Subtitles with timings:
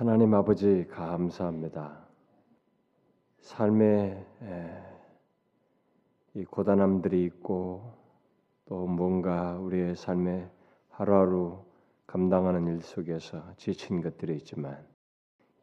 [0.00, 2.06] 하나님 아버지 감사합니다.
[3.42, 4.24] 삶에
[6.32, 7.92] 이 고단함들이 있고
[8.64, 10.48] 또 뭔가 우리의 삶에
[10.88, 11.62] 하루하루
[12.06, 14.82] 감당하는 일 속에서 지친 것들이 있지만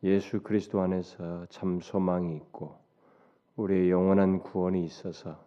[0.04, 2.78] 예수 그리스도 안에서 참 소망이 있고
[3.56, 5.44] 우리의 영원한 구원이 있어서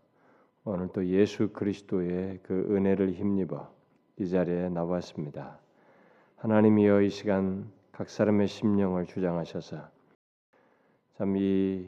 [0.65, 3.73] 오늘 또 예수 그리스도의 그 은혜를 힘입어
[4.17, 5.61] 이 자리에 나왔습니다.
[6.39, 7.71] 하나님이여 이 시간
[8.01, 9.77] 각 사람의 심령을 주장하셔서
[11.19, 11.87] 참 이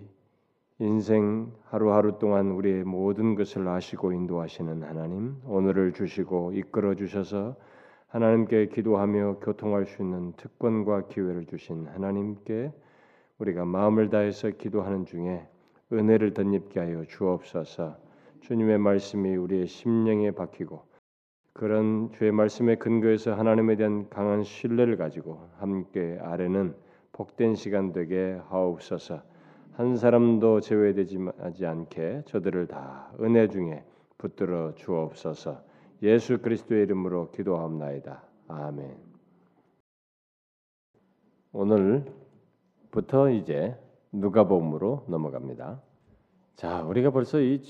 [0.78, 7.56] 인생 하루하루 동안 우리의 모든 것을 아시고 인도하시는 하나님 오늘을 주시고 이끌어 주셔서
[8.08, 12.72] 하나님께 기도하며 교통할 수 있는 특권과 기회를 주신 하나님께
[13.38, 15.48] 우리가 마음을 다해서 기도하는 중에
[15.90, 17.96] 은혜를 덧입게 하여 주옵소서.
[18.42, 20.91] 주님의 말씀이 우리의 심령에 박히고
[21.54, 26.74] 그런 주의 말씀의 근거에서 하나님에 대한 강한 신뢰를 가지고 함께 아래는
[27.12, 29.22] 복된 시간 되게 하옵소서.
[29.72, 31.18] 한 사람도 제외되지
[31.66, 33.84] 않게 저들을 다 은혜 중에
[34.18, 35.62] 붙들어 주옵소서.
[36.02, 38.22] 예수 그리스도의 이름으로 기도하옵나이다.
[38.48, 38.96] 아멘.
[41.52, 43.76] 오늘부터 이제
[44.12, 45.80] 누가복음으로 넘어갑니다.
[46.56, 47.62] 자, 우리가 벌써 이,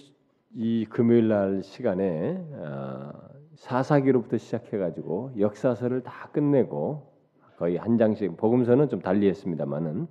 [0.55, 3.22] 이 금요일 날 시간에 어,
[3.63, 7.13] 사사기로부터 시작해가지고 역사서를 다 끝내고
[7.59, 10.09] 거의 한 장씩 복음서는 좀 달리했습니다만은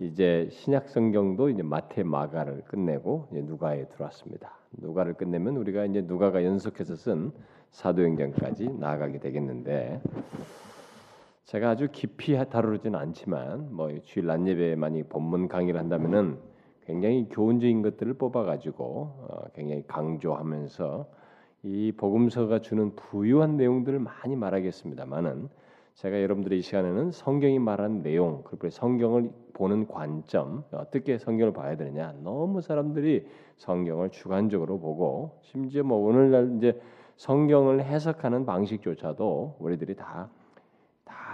[0.00, 4.58] 이제 신약 성경도 이제 마태 마가를 끝내고 이제 누가에 들어왔습니다.
[4.72, 7.30] 누가를 끝내면 우리가 이제 누가가 연속해서 쓴
[7.70, 10.02] 사도행전까지 나아가게 되겠는데
[11.44, 16.38] 제가 아주 깊이 다루지는 않지만 뭐 주일 낮 예배에 많이 본문 강의를 한다면은
[16.86, 21.22] 굉장히 교훈적인 것들을 뽑아 가지고 어, 굉장히 강조하면서
[21.64, 25.48] 이 복음서가 주는 부유한 내용들을 많이 말하겠습니다만은
[25.94, 32.14] 제가 여러분들이 이 시간에는 성경이 말하는 내용 그리고 성경을 보는 관점 어떻게 성경을 봐야 되느냐
[32.22, 36.80] 너무 사람들이 성경을 주관적으로 보고 심지어 뭐 오늘날 이제
[37.16, 40.28] 성경을 해석하는 방식조차도 우리들이 다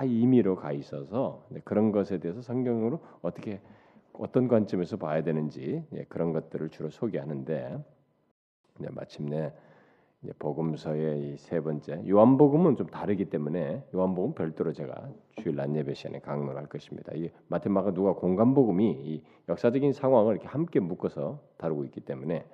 [0.01, 3.61] 다 임의로 가 있어서 그런 것에 대해서 성경으로 어떻게
[4.13, 7.79] 어떤 관점에서 봐야 되는지 예, 그런 것들을 주로 소개하는데
[8.91, 9.53] 마침내
[10.39, 16.67] 복음서의 이세 번째 요한복음은 좀 다르기 때문에 요한복음 별도로 제가 주일 낮 예배 시간에 강론할
[16.67, 17.13] 것입니다.
[17.15, 22.45] 이 마테마가 누가 공간복음이 이 역사적인 상황을 이렇게 함께 묶어서 다루고 있기 때문에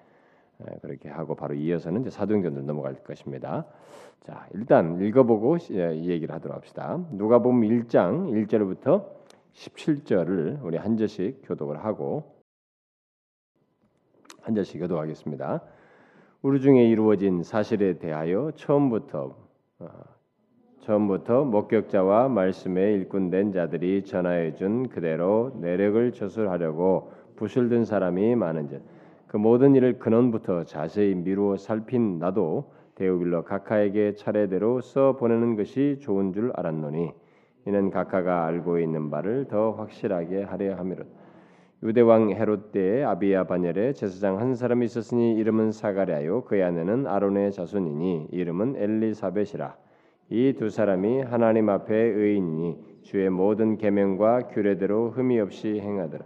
[0.81, 3.67] 그렇게 하고 바로 이어서는 이제 사도행전으로 넘어갈 것입니다.
[4.21, 7.05] 자 일단 읽어보고 이 얘기를 하도록 합시다.
[7.11, 9.07] 누가복음 1장 1절부터
[9.55, 12.37] 17절을 우리 한 절씩 교독을 하고
[14.43, 15.65] 한 절씩 교독하겠습니다.
[16.43, 19.37] 우리 중에 이루어진 사실에 대하여 처음부터
[19.79, 19.89] 어,
[20.81, 28.97] 처음부터 목격자와 말씀에 일꾼된 자들이 전하여 준 그대로 내력을 저술하려고 부술 든 사람이 많은 즉
[29.27, 36.33] 그 모든 일을 근원부터 자세히 미루어 살핀 나도 데오빌러 각하에게 차례대로 써 보내는 것이 좋은
[36.33, 37.13] 줄 알았노니
[37.67, 41.11] 이는 각하가 알고 있는 바를 더 확실하게 하려 함이로다.
[41.83, 47.53] 유대 왕 헤롯 때에 아비야 반열에 제사장 한 사람이 있었으니 이름은 사가랴요 그의 아내는 아론의
[47.53, 49.77] 자손이니 이름은 엘리사벳이라.
[50.31, 56.25] 이 두 사람이 하나님 앞에 의인이니 주의 모든 계명과 규례대로 흠이 없이 행하더라.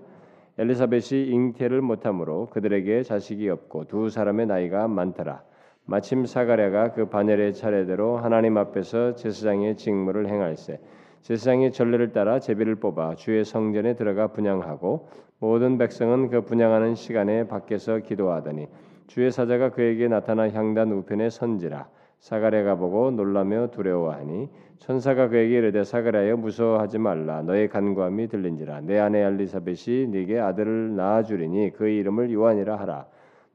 [0.56, 5.43] 엘리사벳이 잉태를 못하므로 그들에게 자식이 없고 두 사람의 나이가 많더라.
[5.84, 10.78] 마침 사가랴가 그 반열의 차례대로 하나님 앞에서 제사장의 직무를 행할세
[11.22, 15.08] 제사장의 전례를 따라 제비를 뽑아 주의 성전에 들어가 분양하고
[15.38, 18.69] 모든 백성은 그 분양하는 시간에 밖에서 기도하더니
[19.06, 21.88] 주의 사자가 그에게 나타나 향단 우편에 선지라.
[22.20, 27.42] 사가랴가 보고 놀라며 두려워하니 천사가 그에게 이르되 사가랴여 무서워하지 말라.
[27.42, 28.82] 너의 간구함이 들린지라.
[28.82, 33.06] 내 아내 엘리사벳이 네게 아들을 낳아 주리니 그의 이름을 요한이라 하라.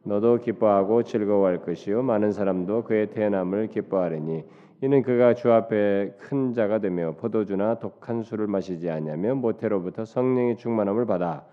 [0.04, 2.04] 너도 기뻐하고 즐거워할 것이요.
[2.04, 4.44] 많은 사람도 그의 태어남을 기뻐하리니
[4.86, 11.08] 이는 그가 주 앞에 큰 자가 되며 포도주나 독한 술을 마시지 아니하며 모태로부터 성령의 충만함을
[11.08, 11.44] 받아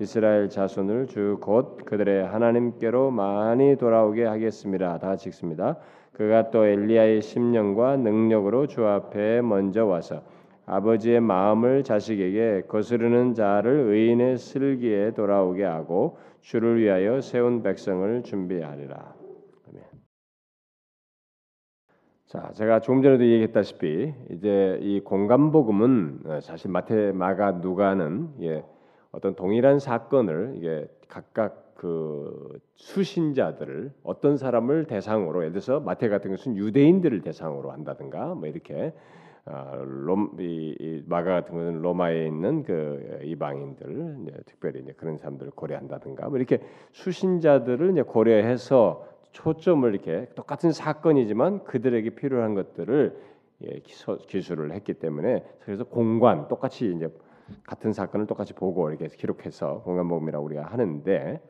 [0.00, 4.98] 이스라엘 자손을 주 곧 그들의 하나님께로 많이 돌아오게 하겠습니다.
[4.98, 5.76] 다 읽습니다.
[6.14, 10.22] 그가 또 엘리야의 심령과 능력으로 주 앞에 먼저 와서
[10.66, 19.19] 아버지의 마음을 자식에게 거스르는 자를 의인의 슬기에 돌아오게 하고 주를 위하여 세운 백성을 준비하리라.
[22.30, 28.64] 자, 제가 조금 전에도 얘기했다시피 이제 이 공간 복음은 어, 사실 마태, 마가, 누가는 예,
[29.10, 36.56] 어떤 동일한 사건을 이게 각각 그 수신자들을 어떤 사람을 대상으로 예를 들어서 마태 같은 것은
[36.56, 38.94] 유대인들을 대상으로 한다든가 뭐 이렇게
[39.44, 45.16] 아, 롬, 이, 이 마가 같은 것은 로마에 있는 그 이방인들 이제 특별히 이제 그런
[45.16, 46.60] 사람들을 고려한다든가 뭐 이렇게
[46.92, 53.30] 수신자들을 이제 고려해서 초점을 이렇게 똑같은 사건이지만 그들에게 필요한 것들을
[53.62, 57.08] 예, 기술을 했기 때문에 그래서 공관 똑같이 이제
[57.64, 61.40] 같은 사건을 똑같이 보고 이렇게 기록해서 공관복음이라고 우리가 하는데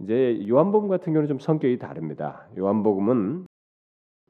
[0.00, 2.46] 이제 요한복음 같은 경우는 좀 성격이 다릅니다.
[2.56, 3.46] 요한복음은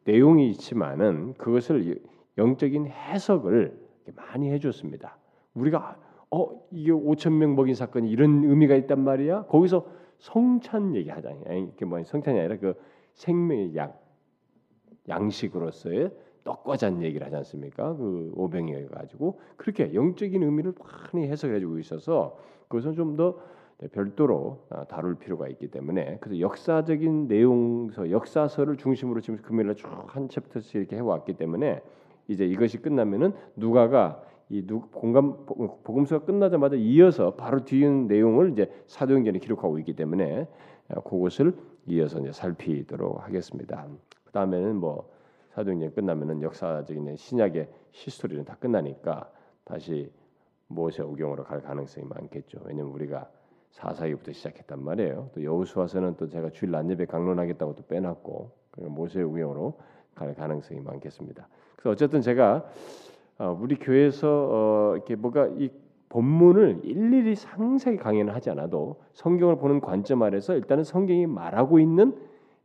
[0.05, 2.01] 내용이 있지만은 그것을
[2.39, 3.79] 영적인 해석을
[4.15, 5.19] 많이 해줬습니다.
[5.55, 5.99] 우리가
[6.31, 9.47] 어 이게 5천 명 먹인 사건이 이런 의미가 있단 말이야.
[9.47, 9.87] 거기서
[10.19, 11.59] 성찬 얘기하잖아요.
[11.59, 12.75] 이게 뭐 성찬이 아니라 그
[13.15, 13.95] 생명의 양
[15.09, 16.11] 양식으로서의
[16.45, 17.95] 떡과 잔 얘기를 하지 않습니까?
[17.97, 20.75] 그 오병이어 가지고 그렇게 영적인 의미를
[21.13, 23.39] 많이 해석해주고 있어서 그것은 좀 더
[23.93, 30.29] 별도로 아, 다룰 필요가 있기 때문에 그래서 역사적인 내용서 역사서를 중심으로 지금 금요일에 쭉 한
[30.29, 31.83] 챕터씩 이렇게 해왔기 때문에
[32.29, 34.63] 이제 이것이 끝나면은 누가가 이
[34.93, 40.47] 공감 복음서가 끝나자마자 이어서 바로 뒤에 내용을 이제 사도행전에 기록하고 있기 때문에
[40.89, 41.57] 아, 그것을
[41.87, 43.87] 이어서 이제 살피도록 하겠습니다.
[44.25, 45.11] 그 다음에는 뭐
[45.55, 49.31] 사도행전 끝나면은 역사적인 신약의 히스토리는 다 끝나니까
[49.65, 50.13] 다시
[50.69, 52.61] 모세 오경으로 갈 가능성이 많겠죠.
[52.65, 53.29] 왜냐면 우리가
[53.71, 55.31] 사사기부터 시작했단 말이에요.
[55.35, 59.79] 또 여호수아서는 또 제가 주일 난예배 강론하겠다고 또 빼놨고 모세 오경으로
[60.15, 61.49] 갈 가능성이 많겠습니다.
[61.77, 62.65] 그래서 어쨌든 제가 어,
[63.39, 65.71] 우리 교회에서 어, 이렇게 뭐가 이
[66.09, 72.17] 본문을 일일이 상세히 강연을 하지 않아도 성경을 보는 관점 아래서 일단은 성경이 말하고 있는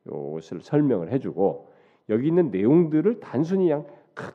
[0.07, 1.71] 것을 설명을 해주고
[2.09, 3.85] 여기 있는 내용들을 단순히 그냥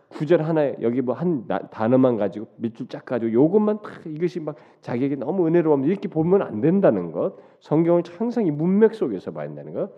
[0.08, 5.16] 구절 하나에 여기 뭐 한 단어만 가지고 밑줄 쫙 가지고 요것만 딱 이것이 막 자기에게
[5.16, 7.36] 너무 은혜로우면 이렇게 보면 안 된다는 것.
[7.60, 9.92] 성경을 항상 이 문맥 속에서 봐야 된다는 것.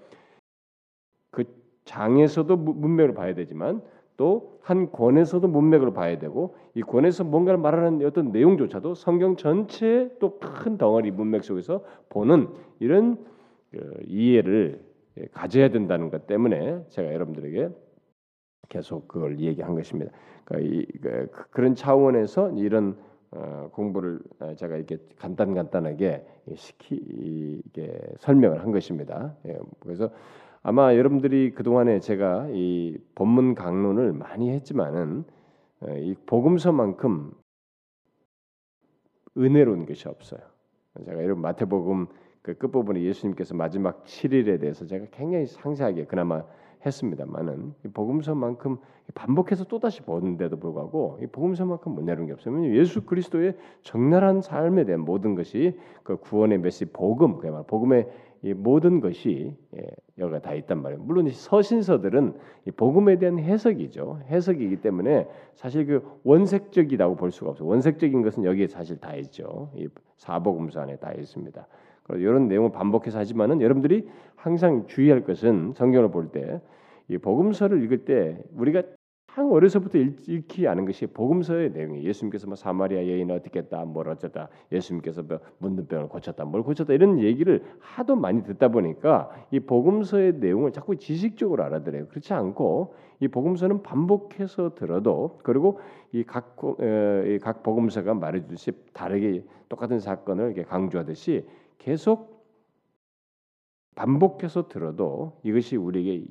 [1.31, 1.45] 그
[1.85, 3.83] 장에서도 문맥을 봐야 되지만
[4.19, 10.39] 또 한 권에서도 문맥을 봐야 되고 이 권에서 뭔가를 말하는 어떤 내용조차도 성경 전체의 또
[10.39, 12.49] 큰 덩어리 문맥 속에서 보는
[12.79, 13.17] 이런
[13.71, 14.85] 그 이해를
[15.33, 17.71] 가져야 된다는 것 때문에 제가 여러분들에게
[18.69, 20.13] 계속 그걸 얘기한 것입니다.
[20.45, 22.99] 그러니까 이, 그, 런 차원에서 이런
[23.31, 26.27] 어, 공부를 어, 제가 이렇게 간단 간단하게
[26.57, 26.95] 시키
[27.65, 29.35] 이게 설명을 한 것입니다.
[29.47, 30.11] 예, 그래서
[30.69, 35.25] 아마 여러분들이 그 동안에 제가 이 본문 강론을 많이 했지만은
[35.81, 37.33] 어, 이 복음서만큼
[39.39, 40.41] 은혜로운 것이 없어요.
[41.07, 42.09] 제가 여러분 마태복음
[42.43, 46.45] 그 끝부분에 예수님께서 마지막 7일에 대해서 제가 굉장히 상세하게 그나마
[46.85, 48.77] 했습니다만은 복음서만큼
[49.15, 52.77] 반복해서 또 다시 보는데도 불구하고 이 복음서만큼 못 내는 게 없어요.
[52.77, 59.01] 예수 그리스도의 적나라한 삶에 대한 모든 것이 그 구원의 메시 복음, 그야말로 복음의 이 모든
[59.01, 59.83] 것이 예,
[60.19, 61.03] 여기가 다 있단 말이에요.
[61.03, 62.35] 물론 이 서신서들은
[62.67, 64.21] 이 복음에 대한 해석이죠.
[64.29, 67.69] 해석이기 때문에 사실 그 원색적이라고 볼 수가 없어요.
[67.69, 69.71] 원색적인 것은 여기에 사실 다 있죠.
[69.75, 71.67] 이 사복음서 안에 다 있습니다.
[72.11, 76.61] 이런 내용을 반복해서 하지만은 여러분들이 항상 주의할 것은 성경을 볼 때
[77.09, 78.83] 이 복음서를 읽을 때 우리가
[79.39, 84.49] 참 어려서부터 읽기 아는 것이 복음서의 내용이 예수님께서 뭐 사마리아 여인을 어떻게 했다, 뭘 어쩌다,
[84.73, 90.39] 예수님께서 뭐 묻는 병을 고쳤다, 뭘 고쳤다 이런 얘기를 하도 많이 듣다 보니까 이 복음서의
[90.39, 92.09] 내용을 자꾸 지식적으로 알아들어요.
[92.09, 95.79] 그렇지 않고 이 복음서는 반복해서 들어도 그리고
[96.11, 96.75] 이각 어,
[97.41, 101.47] 각 복음서가 말해주듯이 다르게 똑같은 사건을 이렇게 강조하듯이
[101.79, 102.45] 계속
[103.95, 106.27] 반복해서 들어도 이것이 우리에게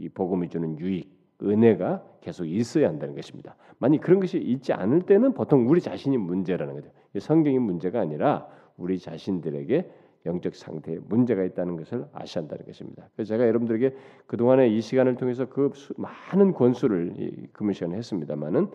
[0.00, 3.56] 이 복음이 주는 유익, 은혜가 계속 있어야 한다는 것입니다.
[3.78, 6.90] 만약 그런 것이 있지 않을 때는 보통 우리 자신이 문제라는 거죠.
[7.18, 9.90] 성경이 문제가 아니라 우리 자신들에게
[10.26, 13.08] 영적 상태에 문제가 있다는 것을 아셔야 한다는 것입니다.
[13.14, 18.68] 그래서 제가 여러분들에게 그 동안에 이 시간을 통해서 그 많은 권수를 금요 시간에 했습니다만은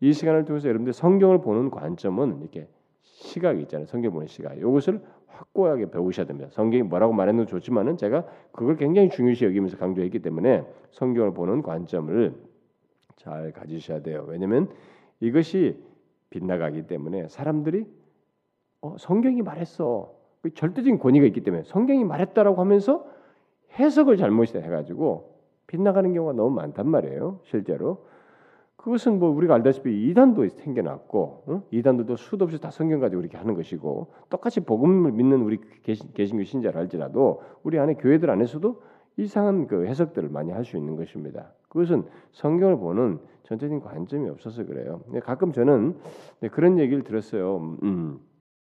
[0.00, 2.68] 이 시간을 통해서 여러분들 성경을 보는 관점은 이렇게
[3.02, 3.86] 시각이 있잖아요.
[3.86, 4.56] 성경 보는 시각.
[4.56, 5.00] 이것을
[5.34, 6.48] 확고하게 배우셔야 됩니다.
[6.52, 12.34] 성경이 뭐라고 말했는 좋지만은 제가 그걸 굉장히 중요시 여기면서 강조했기 때문에 성경을 보는 관점을
[13.16, 14.24] 잘 가지셔야 돼요.
[14.28, 14.68] 왜냐하면
[15.20, 15.82] 이것이
[16.30, 17.86] 빗나가기 때문에 사람들이
[18.80, 20.12] 어, 성경이 말했어.
[20.42, 23.06] 그 절대적인 권위가 있기 때문에 성경이 말했다라고 하면서
[23.78, 25.34] 해석을 잘못 해가지고
[25.66, 27.40] 빗나가는 경우가 너무 많단 말이에요.
[27.44, 28.06] 실제로
[28.76, 31.62] 그것은 뭐 우리가 알다시피 이단도 생겨났고 어?
[31.70, 36.44] 이단들도 수도 없이 다 성경 가지고 이렇게 하는 것이고 똑같이 복음을 믿는 우리 개신, 개신교
[36.44, 38.82] 신자를 할지라도 우리 안에 교회들 안에서도
[39.16, 41.52] 이상한 그 해석들을 많이 할 수 있는 것입니다.
[41.68, 45.02] 그것은 성경을 보는 전체적인 관점이 없어서 그래요.
[45.22, 45.96] 가끔 저는
[46.52, 47.76] 그런 얘기를 들었어요.
[47.82, 48.18] 음,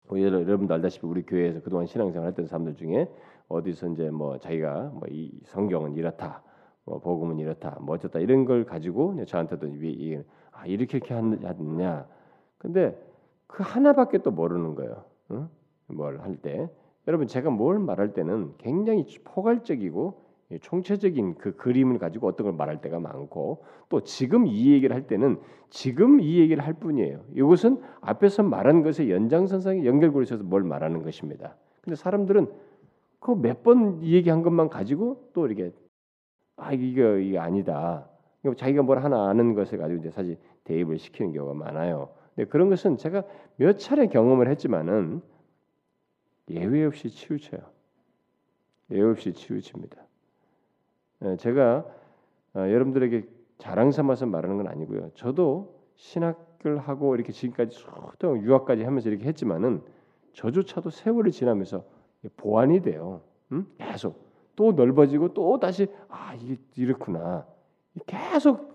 [0.10, 3.08] 뭐 여러분도 알다시피 우리 교회에서 그동안 신앙생활 했던 사람들 중에
[3.48, 6.44] 어디서 이제 뭐 자기가 뭐 이 성경은 이렇다
[6.86, 10.20] 뭐 복음은 이렇다, 뭐 어쩌다 이런 걸 가지고 저한테도 이,
[10.52, 12.06] 아, 이렇게 이렇게 하느냐.
[12.58, 12.98] 근데
[13.48, 15.04] 그 하나밖에 또 모르는 거예요.
[15.32, 15.50] 응?
[15.88, 16.70] 뭘할 때.
[17.08, 20.22] 여러분 제가 뭘 말할 때는 굉장히 포괄적이고
[20.62, 25.40] 총체적인 그 그림을 가지고 어떤 걸 말할 때가 많고 또 지금 이 얘기를 할 때는
[25.70, 27.22] 지금 이 얘기를 할 뿐이에요.
[27.34, 31.56] 이것은 앞에서 말한 것의 연장선상에 연결고리에서 뭘 말하는 것입니다.
[31.82, 32.48] 근데 사람들은
[33.20, 35.72] 그 몇 번 얘기한 것만 가지고 또 이렇게
[36.58, 38.08] 아 이거 이게 아니다.
[38.58, 42.10] 자기가 뭘 하나 아는 것을 가지고 이제 사실 대입을 시키는 경우가 많아요.
[42.36, 43.24] 근데 그런 것은 제가
[43.58, 45.22] 몇 차례 경험을 했지만은
[46.50, 47.62] 예외 없이 치우쳐요.
[48.92, 49.98] 예외 없이 치우칩니다.
[51.24, 51.86] 예, 제가
[52.54, 53.28] 어, 여러분들에게
[53.58, 55.12] 자랑 삼아서 말하는 건 아니고요.
[55.14, 59.84] 저도 신학을 하고 이렇게 지금까지 수동 유학까지 하면서 이렇게 했지만은
[60.34, 61.84] 저조차도 세월이 지나면서
[62.38, 63.22] 보완이 돼요.
[63.52, 63.68] 음?
[63.78, 67.46] 계속 또 넓어지고 또 다시 아 이게 이렇구나.
[68.06, 68.72] 계속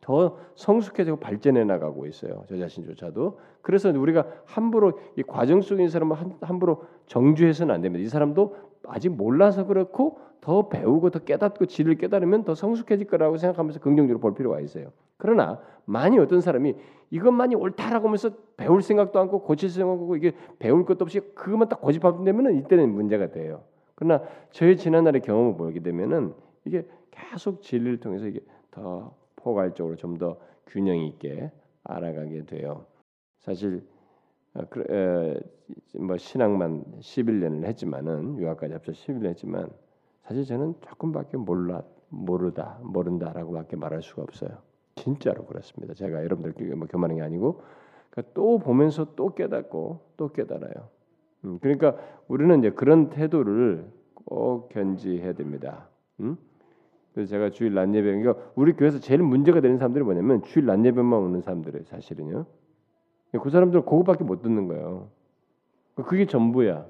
[0.00, 2.44] 더 성숙해지고 발전해 나가고 있어요.
[2.48, 3.38] 저 자신조차도.
[3.62, 8.04] 그래서 우리가 함부로 이 과정 있는 사람을 함 부로 정죄해서는 안 됩니다.
[8.04, 8.54] 이 사람도
[8.86, 14.34] 아직 몰라서 그렇고 더 배우고 더 깨닫고 지를 깨달으면 더 성숙해질 거라고 생각하면서 긍정적으로 볼
[14.34, 14.92] 필요가 있어요.
[15.16, 16.76] 그러나 많이 어떤 사람이
[17.10, 22.24] 이것만이 옳다라고 하면서 배울 생각도 않고 고칠 생각하고 이게 배울 것도 없이 그것만 딱 고집하면
[22.24, 23.62] 되면은 이때는 문제가 돼요.
[23.96, 26.34] 그러나 저희 지난날의 경험을 보게 되면은
[26.64, 31.50] 이게 계속 진리를 통해서 이게 더 포괄적으로 좀 더 균형 있게
[31.84, 32.86] 알아가게 돼요.
[33.40, 33.86] 사실
[34.54, 35.34] 어,
[35.98, 39.70] 뭐 신학만 11년을 했지만은 유학까지 합쳐 11년 했지만
[40.24, 44.58] 사실 저는 조금밖에 몰라 모르다 모른다라고밖에 말할 수가 없어요.
[44.94, 45.94] 진짜로 그렇습니다.
[45.94, 47.62] 제가 여러분들 뭐 교만한 게 아니고
[48.10, 50.88] 그러니까 또 보면서 또 깨닫고 또 깨달아요.
[51.46, 51.96] 음, 그러니까
[52.28, 55.88] 우리는 이제 그런 태도를 꼭 견지해야 됩니다.
[56.20, 56.36] 음?
[57.14, 60.84] 그래서 제가 주일 낮 예배 그러니까 우리 교회에서 제일 문제가 되는 사람들이 뭐냐면 주일 낮
[60.84, 62.44] 예배만 오는 사람들이 사실은요.
[63.42, 65.08] 그 사람들은 그거밖에 못 듣는 거예요.
[65.94, 66.86] 그게 전부야.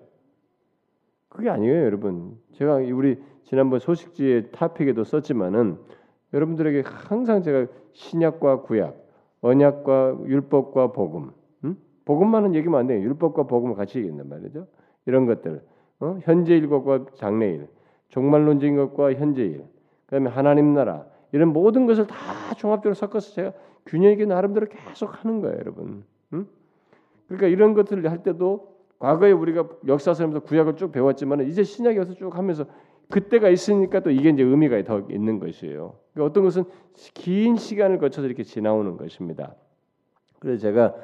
[1.28, 2.38] 그게 아니에요, 여러분.
[2.52, 5.78] 제가 우리 지난번 소식지의 타픽에도 썼지만은
[6.32, 8.96] 여러분들에게 항상 제가 신약과 구약,
[9.42, 11.30] 언약과 율법과 복음, 음?
[12.06, 13.02] 복음만은 얘기만 안 돼요.
[13.02, 14.66] 율법과 복음을 같이 얘기한단 말이죠.
[15.04, 15.62] 이런 것들,
[16.00, 16.18] 어?
[16.22, 17.68] 현재일 것과 장래일,
[18.08, 19.64] 종말론적인 것과 현재일,
[20.06, 22.16] 그다음에 하나님 나라 이런 모든 것을 다
[22.56, 23.52] 종합적으로 섞어서 제가
[23.84, 26.04] 균형 있게 나름대로 계속 하는 거예요, 여러분.
[26.32, 26.48] 음?
[27.26, 32.36] 그러니까 이런 것들을 할 때도 과거에 우리가 역사서면서 구약을 쭉 배웠지만 이제 신약에 와서 쭉
[32.36, 32.64] 하면서
[33.10, 35.94] 그때가 있으니까 또 이게 이제 의미가 더 있는 것이에요.
[36.12, 36.64] 그러니까 어떤 것은
[37.14, 39.54] 긴 시간을 거쳐서 이렇게 지나오는 것입니다.
[40.38, 40.94] 그래서 제가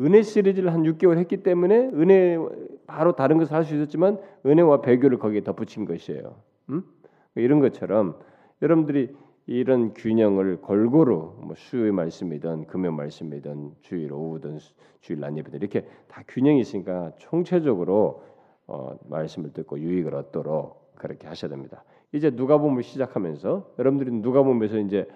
[0.00, 2.38] 은혜 시리즈를 한 6개월 했기 때문에 은혜
[2.86, 6.36] 바로 다른 것을 할 수 있었지만 은혜와 배교를 거기에 덧붙인 것이에요.
[6.70, 6.82] 음?
[7.34, 8.18] 이런 것처럼
[8.60, 9.14] 여러분들이
[9.46, 14.58] 이런 균형을 골고루 뭐 수요일 말씀이든 금요 말씀이든 주일 오후든
[15.00, 18.22] 주일 낮 예배든 이렇게 다 균형이 있으니까 총체적으로
[18.66, 21.84] 어, 말씀을 듣고 유익을 얻도록 그렇게 하셔야 됩니다.
[22.12, 25.14] 이제 누가복음을 시작하면서 여러분들이 누가복음에서 이제 네,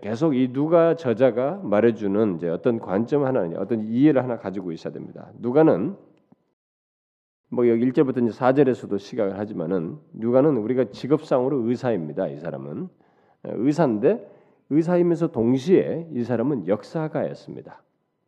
[0.00, 5.30] 계속 이 누가 저자가 말해주는 이제 어떤 관점 하나, 어떤 이해를 하나 가지고 있어야 됩니다.
[5.38, 5.96] 누가는
[7.50, 12.28] 뭐 여기 1절부터 이제 4절에서도 시각을 하지만은 누가는 우리가 직업상으로 의사입니다.
[12.28, 12.88] 이 사람은
[13.44, 14.30] 의사인데
[14.70, 17.82] 의사이면서 동시에 이 사람은 역사가였습니다.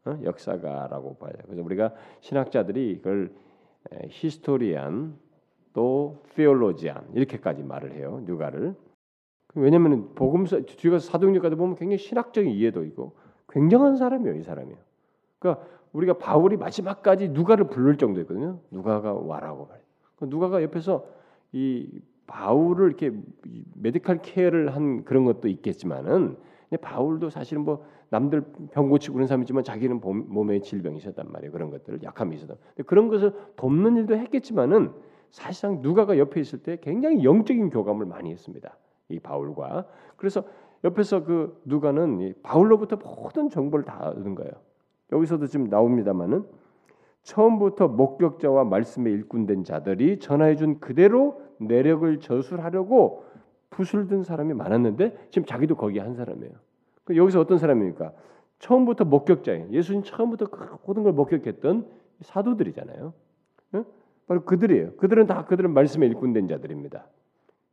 [0.05, 0.19] 어?
[0.23, 1.33] 역사가라고 봐요.
[1.45, 3.33] 그래서 우리가 신학자들이 이걸
[4.09, 5.17] 히스토리안
[5.73, 8.23] 또 피올로지안 이렇게까지 말을 해요.
[8.25, 8.75] 누가를.
[9.57, 13.13] 왜냐하면 복음서 뒤가 사도행전까지 보면 굉장히 신학적인 이해도 있고
[13.49, 14.37] 굉장한 사람이에요.
[14.37, 14.77] 이 사람이요.
[15.39, 18.59] 그러니까 우리가 바울이 마지막까지 누가를 부를 정도였거든요.
[18.71, 19.85] 누가가 와라고 말해요.
[20.17, 21.07] 그 누가가 옆에서
[21.53, 21.89] 이
[22.27, 23.13] 바울을 이렇게
[23.75, 26.37] medical care를 한 그런 것도 있겠지만은
[26.81, 31.53] 바울도 사실은 뭐 남들 병 고치고 그런 사람이지만 자기는 몸에 질병이 있었단 말이에요.
[31.53, 32.57] 그런 것들을 약함이 있었다.
[32.87, 34.93] 그런 것을 돕는 일도 했겠지만은
[35.31, 38.77] 사실상 누가가 옆에 있을 때 굉장히 영적인 교감을 많이 했습니다.
[39.09, 39.87] 이 바울과
[40.17, 40.45] 그래서
[40.85, 44.53] 옆에서 그 누가는 바울로부터 모든 정보를 다 얻은 거예요.
[45.13, 46.45] 여기서도 지금 나옵니다만은
[47.23, 53.25] 처음부터 목격자와 말씀에 일꾼된 자들이 전하해 준 그대로 내력을 저술하려고
[53.71, 56.53] 붓을 든 사람이 많았는데 지금 자기도 거기 한 사람이에요.
[57.05, 58.13] 그 여기서 어떤 사람입니까?
[58.59, 59.71] 처음부터 목격자예요.
[59.71, 61.87] 예수님 처음부터 그 모든 걸 목격했던
[62.21, 63.13] 사도들이잖아요.
[64.27, 64.95] 바로 그들이에요.
[64.97, 67.07] 그들은 다 그들은 말씀에 일꾼된 자들입니다.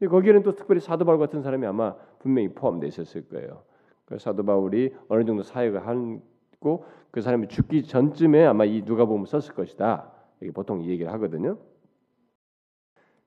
[0.08, 3.64] 거기에는 또 특별히 사도 바울 같은 사람이 아마 분명히 포함되어 있었을 거예요.
[4.06, 9.26] 그 사도 바울이 어느 정도 사역을 하고 그 사람이 죽기 전쯤에 아마 이 누가 보면
[9.26, 10.12] 썼을 것이다.
[10.42, 11.58] 이게 보통 이 얘기를 하거든요.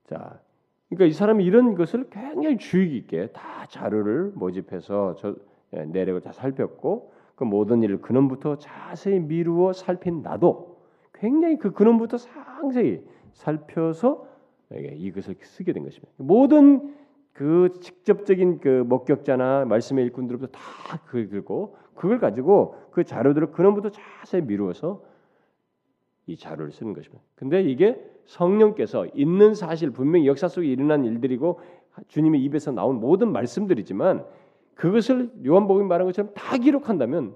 [0.05, 0.39] 자,
[0.89, 5.35] 그러니까 이 사람이 이런 것을 굉장히 주의 깊게 다 자료를 모집해서 저
[5.73, 10.77] 예, 내력을 다 살폈고 그 모든 일을 근원부터 자세히 미루어 살핀 나도
[11.13, 14.26] 굉장히 그 근원부터 상세히 살펴서
[14.71, 16.11] 이것을 쓰게 된 것입니다.
[16.17, 16.93] 모든
[17.33, 24.41] 그 직접적인 그 목격자나 말씀의 일꾼들부터 다 그걸 긁고 그걸 가지고 그 자료들을 근원부터 자세히
[24.41, 25.03] 미루어서
[26.25, 27.23] 이 자료를 쓰는 것입니다.
[27.35, 31.59] 근데 이게 성령께서 있는 사실 분명히 역사 속에 일어난 일들이고
[32.07, 34.25] 주님의 입에서 나온 모든 말씀들이지만
[34.75, 37.35] 그것을 요한복음이 말한 것처럼 다 기록한다면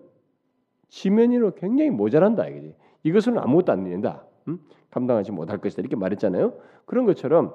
[0.89, 2.75] 지면으로 굉장히 모자란다 이거지.
[3.03, 4.25] 이것은 아무것도 안 된다.
[4.47, 4.59] 음?
[4.91, 6.53] 감당하지 못할 것이다 이렇게 말했잖아요.
[6.85, 7.53] 그런 것처럼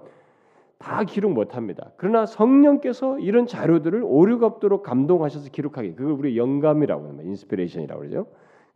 [0.78, 1.90] 다 기록 못합니다.
[1.96, 7.22] 그러나 성령께서 이런 자료들을 오류가 없도록 감동하셔서 기록하게 그걸 우리 영감이라고 합니다.
[7.28, 8.26] inspiration이라고 그러죠.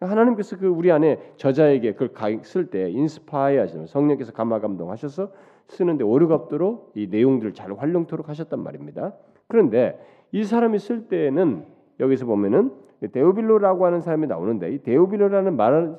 [0.01, 5.31] 하나님께서 그 우리 안에 저자에게 그걸 쓸 때 inspire 하시면 성령께서 감화 감동하셔서
[5.69, 9.13] 쓰는데 오류가 없도록 이 내용들을 잘 활용토록 하셨단 말입니다.
[9.47, 10.01] 그런데
[10.33, 11.65] 이 사람이 쓸 때는
[12.01, 12.73] 여기서 보면은
[13.13, 15.97] 데오빌로라고 하는 사람이 나오는데 이 데오빌로라는 말은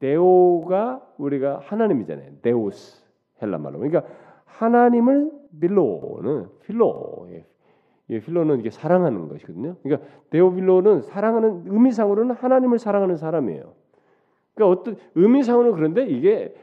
[0.00, 2.40] 데오가 우리가 하나님이잖아요.
[2.42, 3.02] θεός
[3.42, 3.78] 헬라 말로.
[3.78, 4.02] 그러니까
[4.44, 5.30] 하나님을
[5.60, 7.28] 빌로는 필로.
[8.10, 9.76] 예, 필로는 이게 사랑하는 것이거든요.
[9.82, 13.72] 그러니까 데오빌로는 사랑하는 의미상으로는 하나님을 사랑하는 사람이에요.
[14.54, 16.54] 그러니까 어떤 의미상으로는 그런데 이게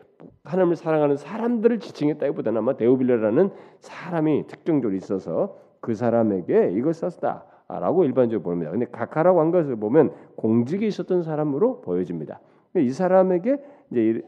[0.44, 8.72] 하나님을 사랑하는 사람들을 지칭했다기보다는 아마 데오빌로라는 사람이 특정적으로 있어서 그 사람에게 이걸 썼다라고 일반적으로 봅니다.
[8.72, 12.42] 근데 가카라고 한 것을 보면 공직에 있었던 사람으로 보여집니다.
[12.76, 13.58] 이 사람에게
[13.92, 14.22] 이제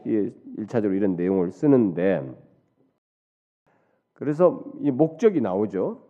[0.56, 2.28] 일차적으로 이런 내용을 쓰는데
[4.14, 6.02] 그래서 이 목적이 나오죠.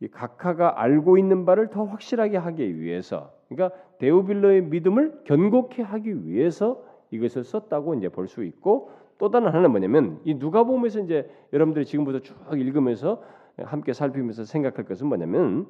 [0.00, 6.84] 이 각하가 알고 있는 바를 더 확실하게 하기 위해서, 그러니까 데오빌로의 믿음을 견고케 하기 위해서
[7.10, 12.18] 이것을 썼다고 이제 볼 수 있고 또 다른 하나는 뭐냐면 이 누가복음에서 이제 여러분들이 지금부터
[12.18, 13.22] 쭉 읽으면서
[13.58, 15.66] 함께 살피면서 생각할 것은 뭐냐면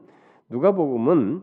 [0.48, 1.42] 누가복음은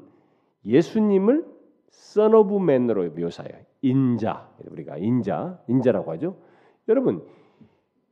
[0.65, 1.45] 예수님을
[1.93, 3.63] son of man으로 묘사해요.
[3.81, 6.35] 인자 우리가 인자 인자라고 하죠.
[6.87, 7.21] 여러분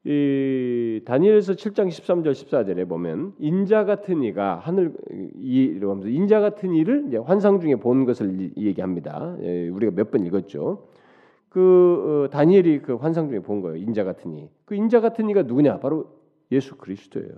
[0.04, 4.94] 이 다니엘서 7장 13절 14절에 보면 인자 같은 이가 하늘
[5.36, 9.36] 이러면서 인자 같은 이를 환상 중에 본 것을 얘기합니다.
[9.42, 10.88] 예, 우리가 몇 번 읽었죠.
[11.50, 13.75] 그 어, 다니엘이 그 환상 중에 본 거예요.
[13.77, 14.50] 인자 같은 이.
[14.66, 15.79] 그 인자 같은 이가 누구냐?
[15.79, 16.05] 바로
[16.51, 17.29] 예수 그리스도예요.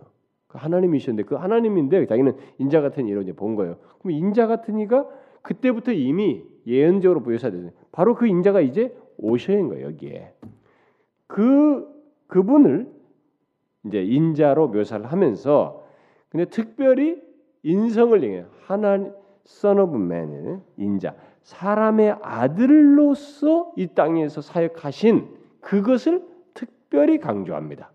[0.48, 3.78] 그 하나님이셨는데 그 하나님인데 자기는 인자 같은 이로 이제 본 거예요.
[4.00, 5.08] 그럼 인자 같은 이가
[5.44, 10.34] 그때부터 이미 예언적으로 묘사되는 바로 그 인자가 이제 오셔인 거예요 여기에
[11.28, 11.88] 그
[12.28, 12.92] 그분을
[13.86, 15.86] 이제 인자로 묘사를 하면서
[16.30, 17.22] 근데 특별히
[17.62, 19.14] 인성을 얘기해요 하나님
[19.46, 25.28] Son of Man 인자 사람의 아들로서 이 땅에서 사역하신
[25.60, 27.92] 그것을 특별히 강조합니다.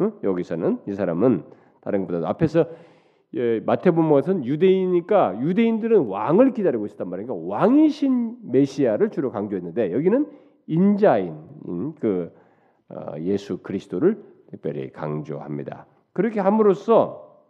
[0.00, 0.12] 응?
[0.22, 1.44] 여기서는 이 사람은
[1.80, 2.66] 다른 것보다 앞에서
[3.34, 10.26] 예, 마태복음은 유대인이니까 유대인들은 왕을 기다리고 있었단 말이니까 왕이신 메시아를 주로 강조했는데 여기는
[10.66, 12.32] 인자인 그
[12.90, 15.86] 어, 예수 그리스도를 특별히 강조합니다.
[16.12, 17.42] 그렇게 함으로써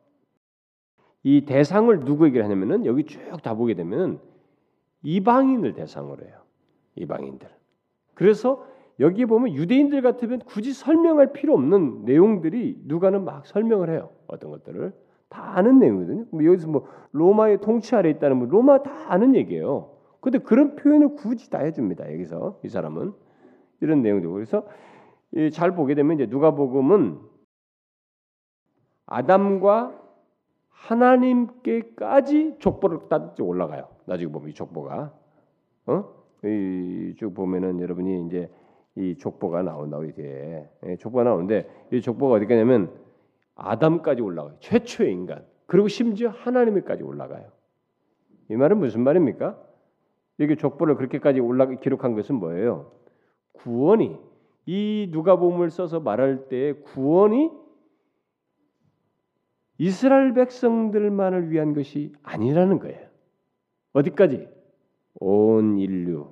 [1.25, 4.21] 이 대상을 누구에게 하냐면은 여기 쭉 다 보게 되면
[5.03, 6.37] 이방인을 대상으로 해요.
[6.95, 7.49] 이방인들.
[8.15, 8.65] 그래서
[9.01, 14.11] 여기 보면 유대인들 같으면 굳이 설명할 필요 없는 내용들이 누가는 막 설명을 해요.
[14.29, 14.93] 어떤 것들을
[15.33, 16.27] 다 아는 내용이거든요.
[16.31, 19.91] 뭐 여기서 뭐 로마의 통치 아래 있다는 뭐 로마 다 아는 얘기예요.
[20.21, 22.13] 근데 그런 표현을 굳이 다 해줍니다.
[22.13, 23.13] 여기서 이 사람은
[23.81, 24.31] 이런 내용들.
[24.31, 24.67] 그래서
[25.53, 27.19] 잘 보게 되면 이제 누가복음은
[29.07, 29.99] 아담과
[30.69, 33.89] 하나님께까지 족보를 따져 올라가요.
[34.05, 35.13] 나중에 보면 이 족보가
[35.87, 36.23] 어?
[36.45, 38.51] 이쭉 보면은 여러분이 이제
[38.97, 42.93] 이 족보가 나온다고 이게 예, 족보가 나오는데 이 족보가 어디 가냐면
[43.63, 44.57] 아담까지 올라가요.
[44.61, 45.45] 최초의 인간.
[45.67, 47.51] 그리고 심지어 하나님에까지 올라가요.
[48.51, 49.59] 이 말은 무슨 말입니까?
[50.41, 52.93] 여기 족보를 그렇게까지 올라 기록한 것은 뭐예요?
[53.53, 54.19] 구원이
[54.67, 57.51] 이 누가복음을 써서 말할 때 구원이
[59.79, 63.09] 이스라엘 백성들만을 위한 것이 아니라는 거예요.
[63.93, 64.49] 어디까지?
[65.15, 66.29] 온 인류,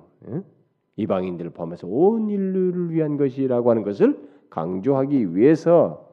[0.95, 6.10] 이방인들을 포함해서 온 인류를 위한 것이라고 하는 것을 강조하기 위해서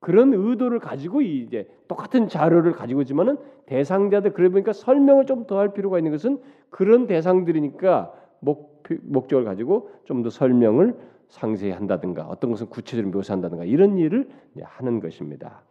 [0.00, 5.72] 그런 의도를 가지고 이제 똑같은 자료를 가지고 있지만은 대상자들 그래 보니까 설명을 좀 더 할
[5.74, 10.96] 필요가 있는 것은 그런 대상들이니까 목, 목적을 가지고 좀 더 설명을
[11.28, 14.28] 상세히 한다든가 어떤 것은 구체적으로 묘사한다든가 이런 일을
[14.62, 15.62] 하는 것입니다.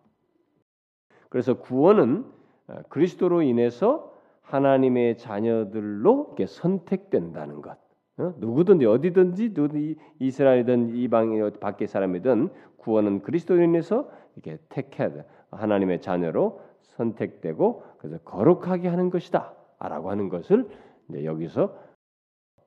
[1.29, 2.25] 그래서 구원은
[2.67, 7.77] 어, 그리스도로 인해서 하나님의 자녀들로 선택된다는 것.
[8.17, 8.34] 어?
[8.38, 15.12] 누구든지 어디든지 누구든 이스라엘이든 이방 밖의 사람이든 구원은 그리스도로 인해서 이렇게 택해
[15.51, 20.67] 하나님의 자녀로 선택되고 그래서 거룩하게 하는 것이다라고 하는 것을
[21.10, 21.77] 이제 여기서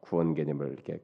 [0.00, 1.00] 구원 개념을 이렇게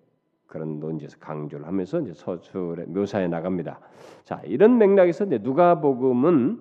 [0.47, 3.81] 그런 논지에서 강조를 하면서 이제 서술에 묘사해 나갑니다.
[4.25, 6.61] 자, 이런 맥락에서 이제 누가복음은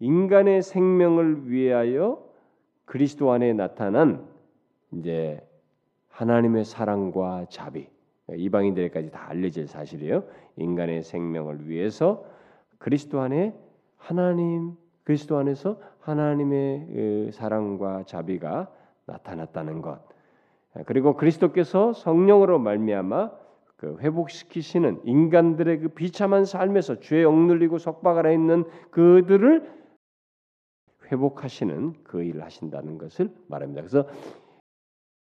[0.00, 2.22] 인간의 생명을 위하여
[2.84, 4.26] 그리스도 안에 나타난
[4.92, 5.40] 이제
[6.16, 7.88] 하나님의 사랑과 자비
[8.34, 10.24] 이방인들에까지 다 알려질 사실이에요.
[10.56, 12.24] 인간의 생명을 위해서
[12.78, 13.54] 그리스도 안에
[13.98, 18.72] 하나님 그리스도 안에서 하나님의 사랑과 자비가
[19.04, 20.00] 나타났다는 것.
[20.86, 23.30] 그리고 그리스도께서 성령으로 말미암아
[23.76, 29.70] 그 회복시키시는 인간들의 그 비참한 삶에서 죄에 억눌리고 속박 아래 있는 그들을
[31.12, 33.82] 회복하시는 그 일을 하신다는 것을 말합니다.
[33.82, 34.08] 그래서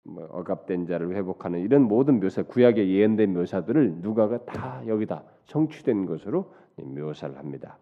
[0.04, 6.52] 뭐 억압된 자를 회복하는 이런 모든 묘사, 구약에 예언된 묘사들을 누가가 다 여기다 성취된 것으로
[6.78, 7.78] 묘사를 합니다.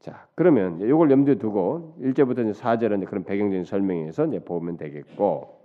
[0.00, 5.60] 자, 그러면 이걸 염두에 두고 1절부터 이제 4절은 그런 배경적인 설명에서 이제 보면 되겠고,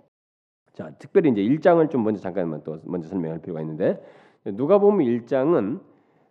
[0.72, 4.02] 자, 특별히 이제 1장을 좀 먼저 잠깐만 또 먼저 설명할 필요가 있는데
[4.44, 5.80] 누가 보면 1장은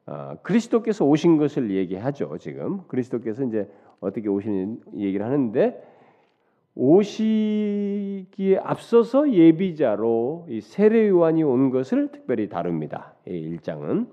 [0.07, 2.35] 어, 그리스도께서 오신 것을 얘기하죠.
[2.39, 3.69] 지금 그리스도께서 이제
[3.99, 5.98] 어떻게 오시는 얘기를 하는데
[6.81, 13.15] 오시기에 앞서서 예비자로 이 세례 요한이 온 것을 특별히 다룹니다.
[13.27, 14.07] 이 1장은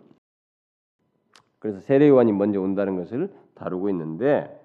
[1.60, 4.60] 그래서 세례 요한이 먼저 온다는 것을 다루고 있는데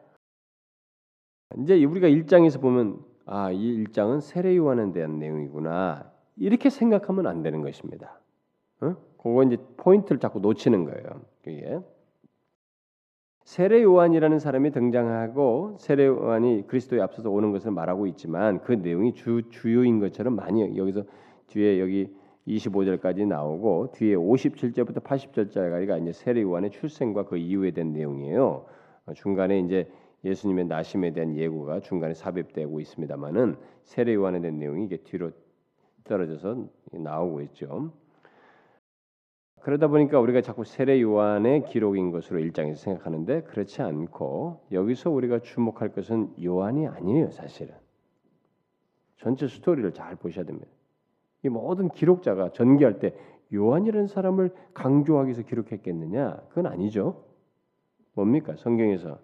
[1.59, 6.11] 이제 우리가 1장에서 보면 아, 이 1장은 세례 요한에 대한 내용이구나.
[6.37, 8.19] 이렇게 생각하면 안 되는 것입니다.
[8.81, 8.95] 어?
[9.17, 11.21] 그거 이제 포인트를 자꾸 놓치는 거예요.
[11.43, 11.79] 그게
[13.43, 19.41] 세례 요한이라는 사람이 등장하고 세례 요한이 그리스도에 앞서서 오는 것을 말하고 있지만 그 내용이 주
[19.49, 21.03] 주요인 것처럼 많이 여기서
[21.47, 22.13] 뒤에 여기
[22.47, 28.65] 25절까지 나오고 뒤에 57절부터 80절까지가 이제 세례 요한의 출생과 그 이후에 된 내용이에요.
[29.15, 29.91] 중간에 이제
[30.23, 35.31] 예수님의 나심에 대한 예고가 중간에 삽입되고 있습니다만은 세례 요한에 대한 내용이 이게 뒤로
[36.03, 37.91] 떨어져서 나오고 있죠.
[39.61, 45.89] 그러다 보니까 우리가 자꾸 세례 요한의 기록인 것으로 일장에서 생각하는데 그렇지 않고 여기서 우리가 주목할
[45.89, 47.75] 것은 요한이 아니에요, 사실은.
[49.17, 50.67] 전체 스토리를 잘 보셔야 됩니다.
[51.43, 53.15] 이 모든 기록자가 전개할 때
[53.53, 56.41] 요한이라는 사람을 강조하기 위해서 기록했겠느냐?
[56.49, 57.23] 그건 아니죠.
[58.13, 58.55] 뭡니까?
[58.55, 59.19] 성경에서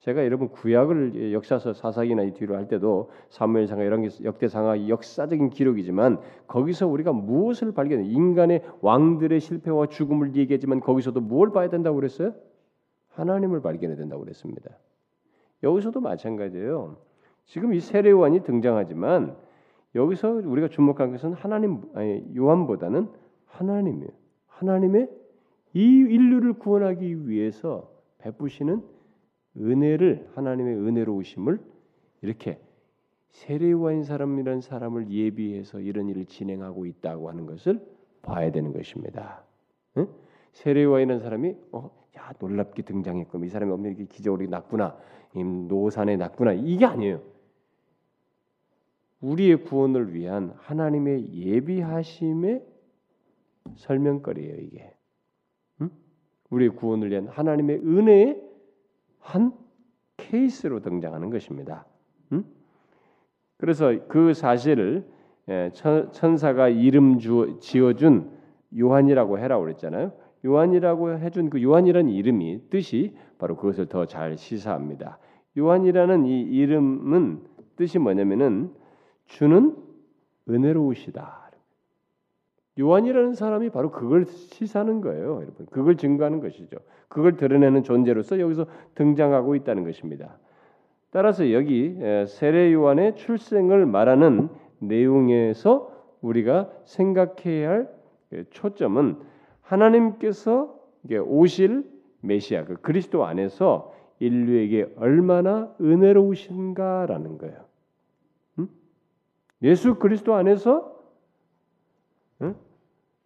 [0.00, 6.20] 제가 여러분 구약을 역사서 사사기나 이 뒤로 할 때도 사무엘상가 이런 게 역대상하 역사적인 기록이지만
[6.46, 8.04] 거기서 우리가 무엇을 발견해?
[8.04, 12.32] 인간의 왕들의 실패와 죽음을 얘기하지만 거기서도 무엇을 봐야 된다고 그랬어요?
[13.10, 14.70] 하나님을 발견해야 된다고 그랬습니다.
[15.64, 16.96] 여기서도 마찬가지예요.
[17.44, 19.36] 지금 이 세례요한이 등장하지만
[19.96, 23.08] 여기서 우리가 주목한 것은 하나님 아니 요한보다는
[23.46, 24.10] 하나님이에요.
[24.46, 25.08] 하나님의
[25.74, 28.97] 이 인류를 구원하기 위해서 베푸시는
[29.58, 31.60] 은혜를 하나님의 은혜로우심을
[32.22, 32.58] 이렇게
[33.30, 37.80] 세례요한인 사람이라는 사람을 예비해서 이런 일을 진행하고 있다고 하는 것을
[38.22, 39.44] 봐야 되는 것입니다.
[39.96, 40.08] 응?
[40.52, 44.96] 세례요한이라는 사람이 어, 야 놀랍게 등장했고 이 사람이 게 기적으로 났구나,
[45.68, 47.22] 노산에 났구나 이게 아니에요.
[49.20, 52.64] 우리의 구원을 위한 하나님의 예비하심의
[53.76, 54.94] 설명거리예요 이게.
[55.80, 55.90] 응?
[56.50, 58.47] 우리의 구원을 위한 하나님의 은혜의
[59.20, 59.52] 한
[60.16, 61.86] 케이스로 등장하는 것입니다.
[62.32, 62.44] 음?
[63.56, 65.06] 그래서 그 사실을
[65.48, 67.18] 예, 천사가 이름
[67.60, 68.30] 지어준
[68.78, 70.12] 요한이라고 해라 그랬잖아요.
[70.44, 75.18] 요한이라고 해준 그 요한이라는 이름이 뜻이 바로 그것을 더 잘 시사합니다.
[75.56, 77.42] 요한이라는 이 이름은
[77.76, 78.72] 뜻이 뭐냐면은
[79.26, 79.76] 주는
[80.48, 81.47] 은혜로우시다.
[82.78, 85.66] 요한이라는 사람이 바로 그걸 시사하는 거예요, 여러분.
[85.70, 86.76] 그걸 증거하는 것이죠.
[87.08, 90.38] 그걸 드러내는 존재로서 여기서 등장하고 있다는 것입니다.
[91.10, 97.88] 따라서 여기 세례 요한의 출생을 말하는 내용에서 우리가 생각해야 할
[98.50, 99.16] 초점은
[99.62, 100.78] 하나님께서
[101.24, 101.84] 오실
[102.20, 107.56] 메시아 그 그리스도 안에서 인류에게 얼마나 은혜로우신가라는 거예요.
[109.62, 110.97] 예수 그리스도 안에서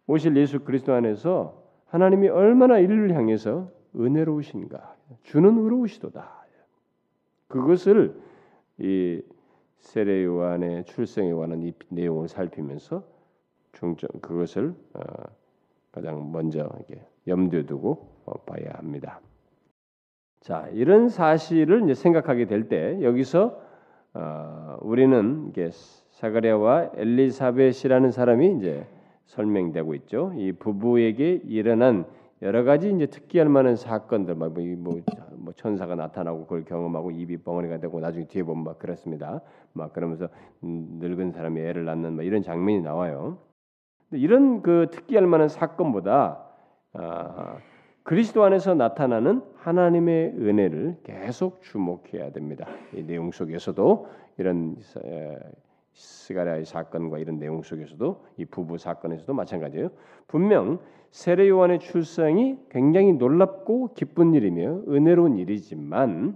[0.07, 6.43] 오실 예수 그리스도 안에서 하나님이 얼마나 인류를 향해서 은혜로우신가 주는 의로우시도다.
[7.47, 8.19] 그것을
[8.79, 9.21] 이
[9.77, 13.03] 세례 요한의 출생에 관한 이 내용을 살피면서
[13.73, 15.01] 중점 그것을 어,
[15.91, 16.67] 가장 먼저
[17.27, 19.19] 염두에 두고 어, 봐야 합니다.
[20.39, 23.61] 자 이런 사실을 이제 생각하게 될 때 여기서
[24.15, 25.69] 어, 우리는 이게
[26.11, 28.87] 사가랴와 엘리사벳이라는 사람이 이제
[29.25, 30.33] 설명되고 있죠.
[30.35, 32.05] 이 부부에게 일어난
[32.41, 35.01] 여러 가지 이제 특기할 만한 사건들, 뭐, 뭐, 뭐,
[35.35, 39.41] 뭐 천사가 나타나고 그걸 경험하고 입이 벙어리가 되고 나중에 뒤에 보면 막 그렇습니다.
[39.71, 40.27] 막 그러면서
[40.61, 43.37] 늙은 사람이 애를 낳는 막 이런 장면이 나와요.
[44.11, 46.43] 이런 그 특기할 만한 사건보다
[46.93, 47.57] 아,
[48.03, 52.67] 그리스도 안에서 나타나는 하나님의 은혜를 계속 주목해야 됩니다.
[52.93, 54.07] 이 내용 속에서도
[54.37, 54.75] 이런
[55.93, 59.89] 스가랴의 사건과 이런 내용 속에서도 이 부부 사건에서도 마찬가지예요.
[60.27, 60.79] 분명
[61.11, 66.35] 세례 요한의 출생이 굉장히 놀랍고 기쁜 일이며 은혜로운 일이지만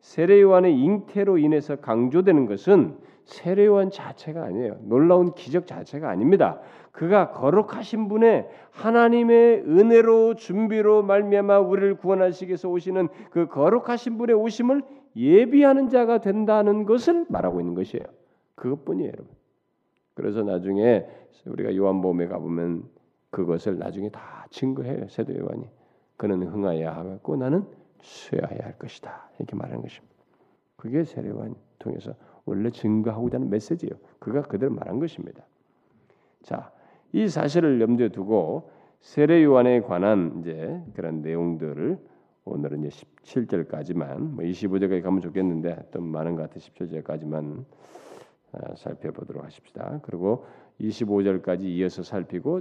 [0.00, 4.78] 세례 요한의 잉태로 인해서 강조되는 것은 세례 요한 자체가 아니에요.
[4.82, 6.60] 놀라운 기적 자체가 아닙니다.
[6.92, 14.82] 그가 거룩하신 분의 하나님의 은혜로 준비로 말미암아 우리를 구원하시기 위해서 오시는 그 거룩하신 분의 오심을
[15.16, 18.04] 예비하는 자가 된다는 것을 말하고 있는 것이에요.
[18.58, 19.28] 그것뿐이에요, 여러분.
[20.14, 21.06] 그래서 나중에
[21.46, 22.84] 우리가 요한복음에 가보면
[23.30, 25.08] 그것을 나중에 다 증거해요.
[25.08, 25.68] 세도 요한이.
[26.16, 27.64] 그는 흥하여야 하고 나는
[28.02, 29.30] 쇠하여야 할 것이다.
[29.38, 30.14] 이렇게 말하는 것입니다.
[30.76, 33.94] 그게 세례 요한 통해서 원래 증거하고자 하는 메시지예요.
[34.18, 35.44] 그가 그대로 말한 것입니다.
[36.42, 36.72] 자,
[37.12, 41.98] 이 사실을 염두에 두고 세례 요한에 관한 이제 그런 내용들을
[42.44, 47.64] 오늘은 이제 17절까지만 뭐 25절까지 가면 좋겠는데 좀 많은 것 같아 17절까지만 아,
[48.76, 50.00] 살펴보도록 하십시다.
[50.02, 50.46] 그리고
[50.80, 52.60] 25절까지 이어서 살피고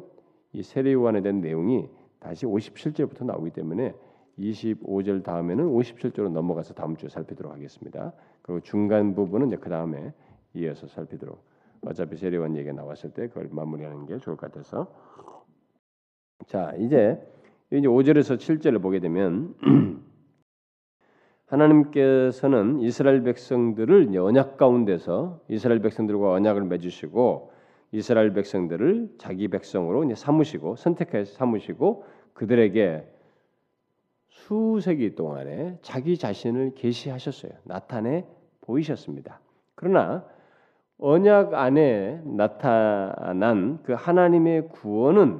[0.53, 3.93] 이 세례 요한에 대한 내용이 다시 57절부터 나오기 때문에
[4.39, 8.13] 25절 다음에는 57절로 넘어가서 다음 주에 살피도록 하겠습니다.
[8.41, 10.13] 그리고 중간 부분은 이제 그 다음에
[10.53, 11.43] 이어서 살피도록.
[11.81, 14.91] 어차피 세례 요한 얘기가 나왔을 때 그걸 마무리하는 게 좋을 것 같아서.
[16.47, 17.19] 자 이제
[17.71, 19.55] 이제 5절에서 7절을 보게 되면
[21.47, 27.51] 하나님께서는 이스라엘 백성들을 언약 가운데서 이스라엘 백성들과 언약을 맺으시고
[27.91, 33.07] 이스라엘 백성들을 자기 백성으로 삼으시고 선택해서 삼으시고 그들에게
[34.27, 37.53] 수세기 동안에 자기 자신을 계시하셨어요.
[37.63, 38.25] 나타내
[38.61, 39.39] 보이셨습니다.
[39.75, 40.25] 그러나
[40.99, 45.39] 언약 안에 나타난 그 하나님의 구원은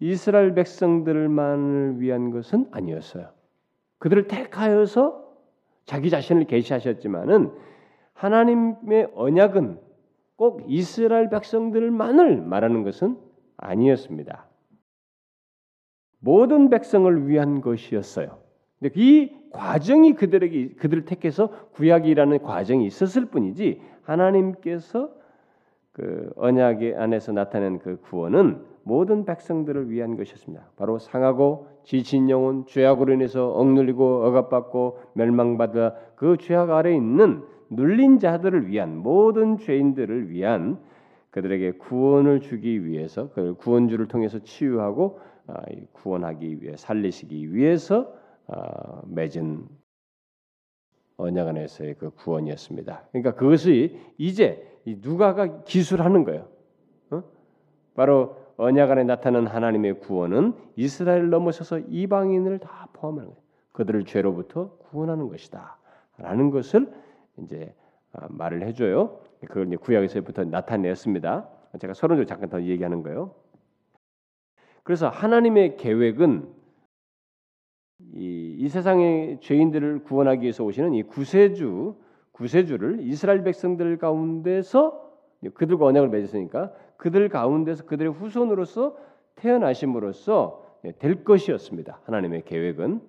[0.00, 3.28] 이스라엘 백성들만을 위한 것은 아니었어요.
[3.98, 5.21] 그들을 택하여서
[5.84, 7.52] 자기 자신을 계시하셨지만은
[8.14, 9.78] 하나님의 언약은
[10.36, 13.18] 꼭 이스라엘 백성들만을 말하는 것은
[13.56, 14.46] 아니었습니다.
[16.20, 18.38] 모든 백성을 위한 것이었어요.
[18.78, 25.10] 근데 이 과정이 그들에게 그들을 택해서 구약이라는 과정이 있었을 뿐이지 하나님께서
[25.92, 30.70] 그 언약 안에서 나타낸 그 구원은 모든 백성들을 위한 것이었습니다.
[30.76, 38.68] 바로 상하고 지친 영혼, 죄악으로 인해서 억눌리고 억압받고 멸망받아 그 죄악 아래 있는 눌린 자들을
[38.68, 40.78] 위한 모든 죄인들을 위한
[41.30, 48.12] 그들에게 구원을 주기 위해서 그 구원주를 통해서 치유하고 아, 구원하기 위해 살리시기 위해서
[48.46, 49.66] 아, 맺은
[51.16, 53.08] 언약 안에서의 그 구원이었습니다.
[53.10, 56.48] 그러니까 그것이 이제 누가가 기술하는 거예요.
[57.10, 57.22] 어?
[57.94, 63.42] 바로 언약 안에 나타난 하나님의 구원은 이스라엘 넘어서서 이방인을 다 포함하는 거예요.
[63.72, 65.78] 그들을 죄로부터 구원하는 것이다.
[66.18, 66.92] 라는 것을
[67.38, 67.74] 이제
[68.12, 69.20] 아, 말을 해줘요.
[69.40, 71.48] 그걸 이제 구약에서부터 나타냈습니다.
[71.80, 73.34] 제가 서론적으로 잠깐 더 얘기하는 거예요.
[74.82, 76.48] 그래서 하나님의 계획은
[78.14, 81.96] 이, 이 세상의 죄인들을 구원하기 위해서 오시는 이 구세주
[82.32, 85.12] 구세주를 이스라엘 백성들 가운데서
[85.54, 88.96] 그들과 언약을 맺었으니까 그들 가운데서 그들의 후손으로서
[89.34, 91.98] 태어나심으로써 네, 될 것이었습니다.
[92.04, 93.00] 하나님의 계획은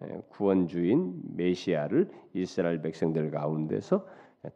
[0.00, 4.04] 네, 구원주인 메시아를 이스라엘 백성들 가운데서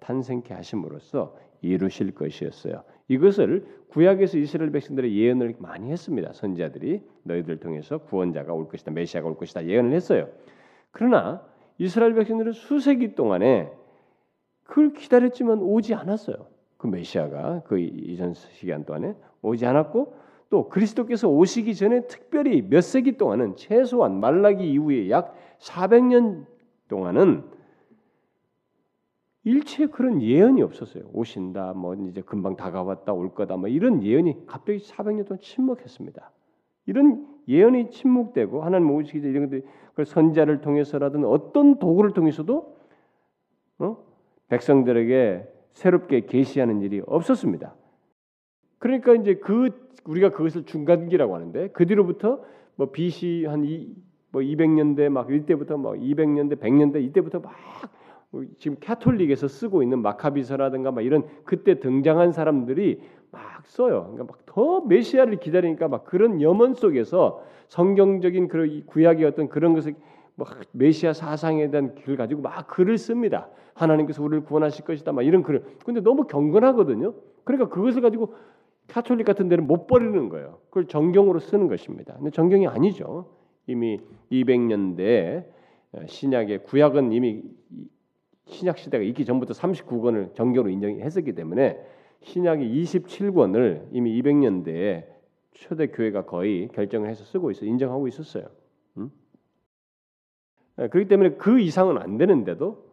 [0.01, 2.83] 탄생케 하심으로써 이루실 것이었어요.
[3.07, 6.33] 이것을 구약에서 이스라엘 백성들의 예언을 많이 했습니다.
[6.33, 10.29] 선지자들이 너희들 통해서 구원자가 올 것이다, 메시아가 올 것이다 예언을 했어요.
[10.91, 11.41] 그러나
[11.79, 13.71] 이스라엘 백성들은 수세기 동안에
[14.65, 16.52] 그걸 기다렸지만 오지 않았어요.
[16.83, 20.17] 그 메시아가 그 이전 시간 동안에 오지 않았고
[20.51, 26.45] 또 그리스도께서 오시기 전에 특별히 몇 세기 동안은 최소한 말라기 이후에 약 400년
[26.89, 27.45] 동안은
[29.45, 31.05] 일체 그런 예언이 없었어요.
[31.13, 36.33] 오신다, 뭐 이제 금방 다가왔다, 올 거다, 뭐 이런 예언이 갑자기 400년 동안 침묵했습니다.
[36.87, 39.65] 이런 예언이 침묵되고 하나님 오시기 전에 이런 것들
[39.95, 42.77] 그 선자를 통해서라든 어떤 도구를 통해서도
[43.79, 43.97] 어?
[44.49, 47.75] 백성들에게 새롭게 계시하는 일이 없었습니다.
[48.79, 49.71] 그러니까 이제 그
[50.05, 52.43] 우리가 그것을 중간기라고 하는데 그 뒤로부터
[52.77, 53.95] 뭐 BC 한 이,
[54.31, 57.53] 뭐 200년대 막 이때부터 뭐 200년대 100년대 이때부터 막
[58.59, 64.11] 지금 캐톨릭에서 쓰고 있는 마카비서라든가 막 이런 그때 등장한 사람들이 막 써요.
[64.13, 69.95] 그러니까 막 더 메시아를 기다리니까 막 그런 염원 속에서 성경적인 그런 구약의 어떤 그런 것을
[70.35, 73.49] 뭐 메시아 사상에 대한 글을 가지고 막 글을 씁니다.
[73.75, 75.13] 하나님께서 우리를 구원하실 것이다.
[75.13, 75.65] 막 이런 글을.
[75.85, 77.15] 근데 너무 경건하거든요.
[77.45, 78.35] 그러니까 그것을 가지고
[78.89, 80.59] 카톨릭 같은 데는 못 버리는 거예요.
[80.69, 82.15] 그걸 정경으로 쓰는 것입니다.
[82.15, 83.31] 근데 정경이 아니죠.
[83.67, 85.47] 이미 200년대
[86.07, 87.43] 신약의 구약은 이미
[88.47, 91.79] 신약 시대가 있기 전부터 39권을 정경으로 인정했었기 때문에
[92.23, 95.05] 신약이 27권을 이미 200년대에
[95.53, 98.47] 초대 교회가 거의 결정을 해서 쓰고 있어 인정하고 있었어요.
[98.97, 99.11] 음?
[100.77, 102.91] 그렇기 때문에 그 이상은 안 되는데도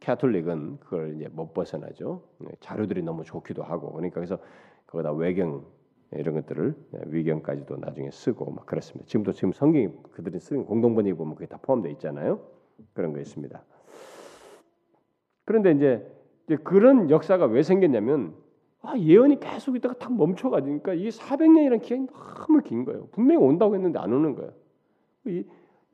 [0.00, 2.22] 캐톨릭은 그걸 이제 못 벗어나죠.
[2.60, 4.38] 자료들이 너무 좋기도 하고 그러니까 그래서
[4.86, 5.64] 거기다 외경
[6.12, 6.74] 이런 것들을
[7.06, 9.06] 위경까지도 나중에 쓰고 막 그렇습니다.
[9.06, 12.40] 지금도 지금 성경이 그들이 쓰는 공동번역 보면 그게 다 포함되어 있잖아요.
[12.94, 13.62] 그런 거 있습니다.
[15.44, 18.34] 그런데 이제 그런 역사가 왜 생겼냐면
[18.82, 23.08] 아, 예언이 계속 있다가 탁 멈춰가니까 이게 400년이라는 기간이 너무 긴 거예요.
[23.12, 24.52] 분명히 온다고 했는데 안 오는 거예요.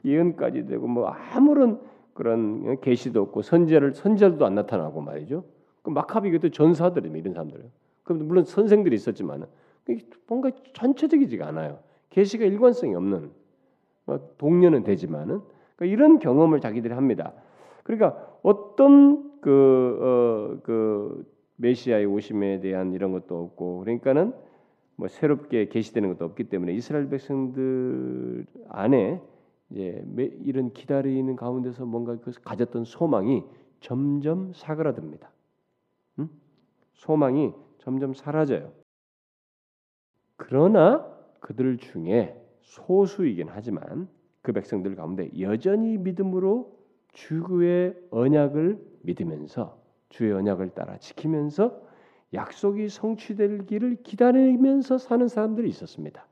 [0.07, 1.81] 이 예언까지 되고 뭐 아무런
[2.15, 5.45] 그런 계시도 없고 선제를 선제도 안 나타나고 말이죠.
[5.83, 7.65] 그 마카비 그때 전사들이 이런 사람들은.
[8.05, 9.47] 그럼 물론 선생들이 있었지만은
[10.29, 11.81] 뭔가 전체적이지가 않아요.
[12.11, 13.31] 계시가 일관성이 없는
[14.07, 15.41] 뭐 동료는 되지만은
[15.75, 17.33] 그러니까 이런 경험을 자기들이 합니다.
[17.83, 24.33] 그러니까 어떤 그, 어, 그 메시아의 오심에 대한 이런 것도 없고 그러니까는
[24.97, 29.21] 뭐 새롭게 계시되는 것도 없기 때문에 이스라엘 백성들 안에
[29.71, 30.05] 이제
[30.45, 33.45] 이런 기다리는 가운데서 뭔가 그 가졌던 소망이
[33.81, 35.31] 점점 사그라듭니다.
[36.21, 36.29] 음?
[36.95, 38.73] 소망이 점점 사라져요.
[40.37, 41.07] 그러나
[41.41, 44.09] 그들 중에 소수이긴 하지만
[44.43, 46.77] 그 백성들 가운데 여전히 믿음으로
[47.13, 51.83] 주의 언약을 믿으면서 주의 언약을 따라 지키면서
[52.35, 56.27] 약속이 성취될 길을 기다리면서 사는 사람들이 있었습니다.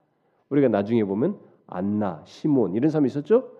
[0.51, 3.51] 우리가 나중에 보면 안나, 시몬 이런 사람이 있었죠.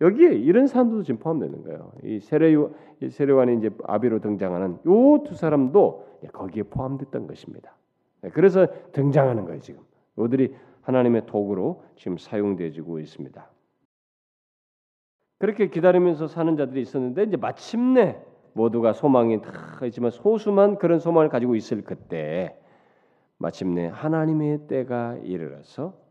[0.00, 1.92] 여기에 이런 사람도 지금 포함되는 거예요.
[2.02, 2.74] 이 세례요
[3.08, 7.76] 세례관이 이제 아비로 등장하는 요 두 사람도 거기에 포함됐던 것입니다.
[8.22, 9.82] 네, 그래서 등장하는 거예요 지금.
[10.18, 13.50] 이들이 하나님의 도구로 지금 사용되어지고 있습니다.
[15.38, 18.18] 그렇게 기다리면서 사는 자들이 있었는데 이제 마침내
[18.52, 22.56] 모두가 소망이 다 있지만 소수만 그런 소망을 가지고 있을 그때
[23.38, 26.03] 마침내 하나님의 때가 이르러서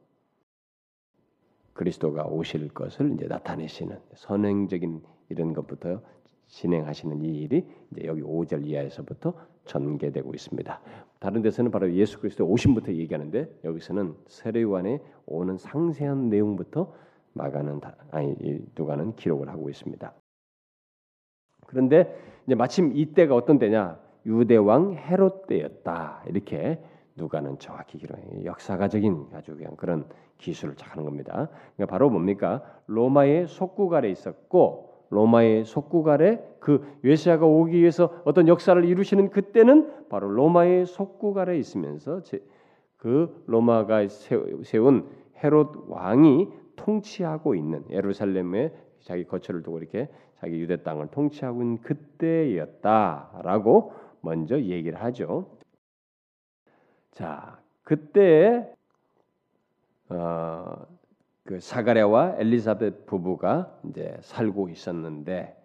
[1.74, 6.02] 그리스도가 오실 것을 이제 나타내시는 선행적인 이런 것부터
[6.48, 9.34] 진행하시는 이 일이 이제 여기 5절 이하에서부터
[9.66, 10.82] 전개되고 있습니다.
[11.20, 16.94] 다른 데서는 바로 예수 그리스도 오심부터 얘기하는데 여기서는 세례요한의 오는 상세한 내용부터
[17.34, 17.82] 마가는
[18.12, 18.36] 아니
[18.78, 20.14] 누가는 기록을 하고 있습니다.
[21.66, 24.00] 그런데 이제 마침 이때가 어떤 때냐?
[24.26, 26.24] 유대 왕 헤롯 때였다.
[26.28, 26.80] 이렇게
[27.16, 30.06] 누가는 정확히 기록해 역사가적인 아주 그냥 그런
[30.38, 31.50] 기술을 하는 겁니다.
[31.76, 32.64] 그러니까 바로 뭡니까?
[32.88, 33.48] 로마의
[33.94, 35.66] 아래 있었고 로마의
[36.08, 40.86] 아래 그 메시아가 오기 위해서 어떤 역사를 이루시는 그때는 바로 로마의
[41.38, 42.22] 아래 있으면서
[42.98, 44.08] 그 로마가
[44.64, 45.08] 세운
[45.44, 53.92] 헤롯 왕이 통치하고 있는 예루살렘에 자기 거처를 두고 이렇게 자기 유대 땅을 통치하고 있는 그때였다라고
[54.22, 55.46] 먼저 얘기를 하죠.
[57.14, 58.68] 자, 그때
[60.10, 60.86] 어,
[61.44, 65.56] 그 사가랴와 엘리사벳 부부가 이제 살고 있었는데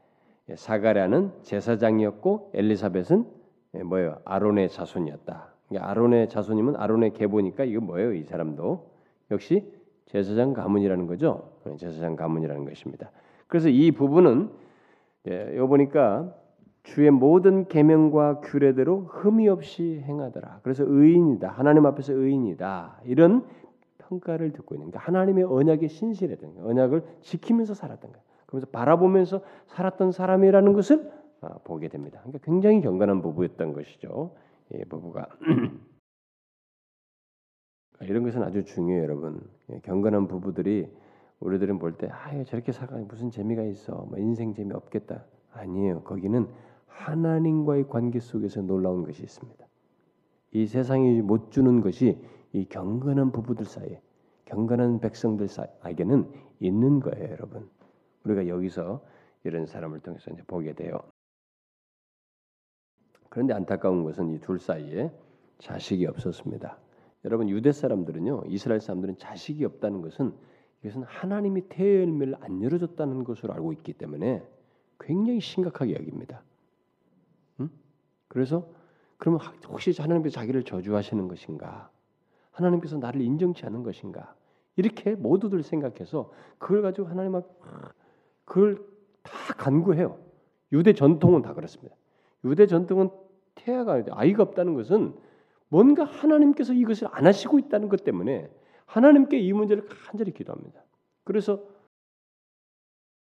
[0.51, 3.27] 예, 사가랴는 제사장이었고 엘리사벳은
[3.75, 4.21] 예, 뭐예요?
[4.25, 5.55] 아론의 자손이었다.
[5.79, 8.13] 아론의 자손이면 아론의 계보니까 이거 뭐예요?
[8.15, 8.91] 이 사람도
[9.31, 9.73] 역시
[10.07, 11.51] 제사장 가문이라는 거죠.
[11.67, 13.11] 예, 제사장 가문이라는 것입니다.
[13.47, 14.51] 그래서 이 부분은
[15.29, 16.35] 예, 여 보니까
[16.89, 20.61] 주의 모든 계명과 규례대로 흠이 없이 행하더라.
[20.63, 21.51] 그래서 의인이다.
[21.51, 23.03] 하나님 앞에서 의인이다.
[23.05, 23.45] 이런
[23.99, 26.67] 평가를 듣고 있는 게 하나님의 언약에 신실했던 거예요.
[26.67, 28.25] 언약을 지키면서 살았던 거예요.
[28.47, 32.21] 그러면서 바라보면서 살았던 사람이라는 것을 아, 보게 됩니다.
[32.21, 34.35] 그러니까 굉장히 경건한 부부였던 것이죠.
[34.73, 35.29] 이 부부가
[38.01, 39.43] 이런 것은 아주 중요해요, 여러분.
[39.71, 40.89] 예, 경건한 부부들이
[41.41, 44.07] 우리들은 볼 때 아, 저렇게 살아 무슨 재미가 있어?
[44.09, 45.25] 뭐 인생 재미 없겠다.
[45.53, 46.01] 아니에요.
[46.03, 46.49] 거기는
[46.99, 49.67] 하나님과의 관계 속에서 놀라운 것이 있습니다.
[50.53, 52.19] 이 세상이 못 주는 것이
[52.53, 54.01] 이 경건한 부부들 사이에
[54.47, 57.69] 경건한 백성들 사이에게는 있는 거예요, 여러분.
[58.25, 59.05] 우리가 여기서
[59.45, 60.99] 이런 사람을 통해서 이제 보게 돼요.
[63.29, 65.13] 그런데 안타까운 것은 이 둘 사이에
[65.59, 66.79] 자식이 없었습니다.
[67.25, 70.33] 여러분 유대 사람들은요, 이스라엘 사람들은 자식이 없다는 것은
[70.83, 74.43] 이것은 하나님이 태의 열매를 안 열어줬다는 것으로 알고 있기 때문에
[75.01, 76.43] 굉장히 심각하게 여깁니다.
[78.29, 78.35] 음?
[78.39, 78.69] 그래서
[79.17, 81.91] 그러면 혹시 하나님께서 자기를 저주하시는 것인가?
[82.53, 84.35] 하나님께서 나를 인정치 않은 것인가?
[84.77, 87.45] 이렇게 모두들 생각해서 그걸 가지고 하나님 앞
[88.45, 88.85] 그걸
[89.23, 90.19] 다 간구해요.
[90.73, 91.97] 유대 전통은 다 그렇습니다.
[92.45, 93.11] 유대 전통은
[93.57, 95.17] 태아가 아이가 없다는 것은
[95.69, 98.49] 뭔가 하나님께서 이것을 안 하시고 있다는 것 때문에
[98.87, 100.83] 하나님께 이 문제를 간절히 기도합니다.
[101.25, 101.63] 그래서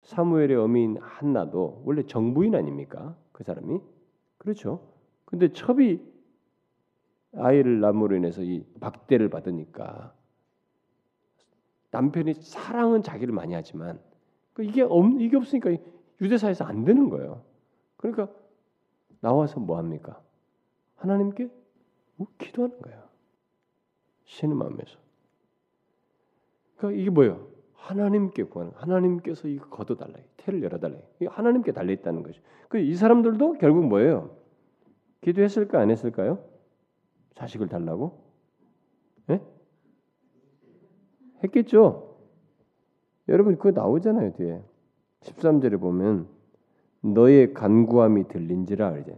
[0.02, 3.16] 사무엘의 어미인 한나도 원래 정부인 아닙니까?
[3.30, 3.80] 그 사람이
[4.38, 4.91] 그렇죠.
[5.32, 5.98] 근데 첩이
[7.34, 10.12] 아이를 낳음으로 인해서 이 박대를 받으니까
[11.90, 13.98] 남편이 사랑은 자기를 많이 하지만
[14.52, 15.70] 그 이게 없 이게 없으니까
[16.20, 17.42] 유대사에서 안 되는 거예요.
[17.96, 18.28] 그러니까
[19.20, 20.20] 나와서 뭐 합니까?
[20.96, 21.48] 하나님께
[22.16, 23.02] 뭐 기도하는 거예요.
[24.26, 24.98] 신의 마음에서.
[26.76, 27.48] 그러니까 이게 뭐예요?
[27.72, 32.42] 하나님께 구하는 하나님께서 이거 걷어달라 태를 열어달라 이 하나님께 달려 있다는 거죠.
[32.68, 34.41] 그 이 사람들도 결국 뭐예요?
[35.22, 36.38] 기도했을까 안 했을까요?
[37.34, 38.22] 자식을 달라고?
[39.30, 39.40] 예?
[41.42, 42.16] 했겠죠.
[43.28, 44.62] 여러분 그거 나오잖아요 뒤에
[45.20, 46.28] 13절에 보면
[47.00, 49.16] 너의 간구함이 들린지라 이제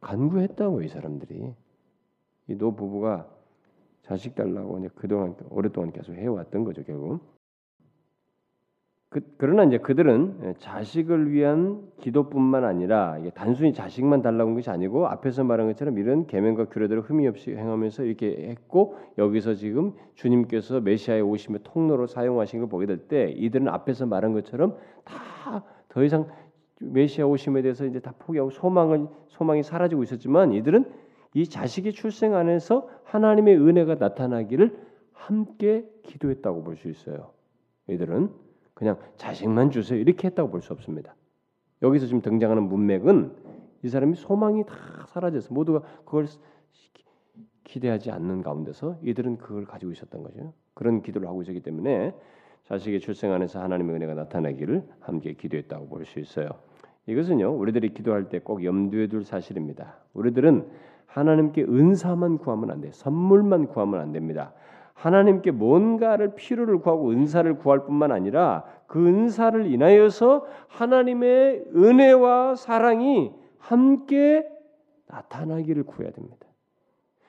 [0.00, 1.54] 간구했다고 이 사람들이
[2.48, 3.28] 이 노 부부가
[4.02, 7.20] 자식 달라고 이제 그동안 오랫동안 계속 해왔던 거죠 결국.
[9.10, 15.44] 그, 그러나 이제 그들은 자식을 위한 기도뿐만 아니라 단순히 자식만 달라고 한 것이 아니고 앞에서
[15.44, 21.60] 말한 것처럼 이런 계명과 규례들을 흠이 없이 행하면서 이렇게 했고 여기서 지금 주님께서 메시아의 오심의
[21.64, 26.28] 통로로 사용하신 걸 보게 될 때 이들은 앞에서 말한 것처럼 다 더 이상
[26.80, 30.84] 메시아 오심에 대해서 이제 다 포기하고 소망을 소망이 사라지고 있었지만 이들은
[31.34, 34.78] 이 자식의 출생 안에서 하나님의 은혜가 나타나기를
[35.12, 37.30] 함께 기도했다고 볼 수 있어요.
[37.88, 38.30] 이들은
[38.78, 41.16] 그냥 자식만 주세요 이렇게 했다고 볼 수 없습니다.
[41.82, 43.32] 여기서 지금 등장하는 문맥은
[43.82, 44.74] 이 사람이 소망이 다
[45.08, 46.26] 사라져서 모두가 그걸
[47.64, 50.52] 기대하지 않는 가운데서 이들은 그걸 가지고 있었던 거죠.
[50.74, 52.14] 그런 기도를 하고 있었기 때문에
[52.64, 56.48] 자식의 출생 안에서 하나님의 은혜가 나타나기를 함께 기도했다고 볼 수 있어요.
[57.06, 59.98] 이것은요 우리들이 기도할 때 꼭 염두에 둘 사실입니다.
[60.14, 60.68] 우리들은
[61.06, 64.52] 하나님께 은사만 구하면 안 돼, 선물만 구하면 안 됩니다.
[64.98, 74.44] 하나님께 뭔가를 필요를 구하고 은사를 구할 뿐만 아니라 그 은사를 인하여서 하나님의 은혜와 사랑이 함께
[75.06, 76.46] 나타나기를 구해야 됩니다.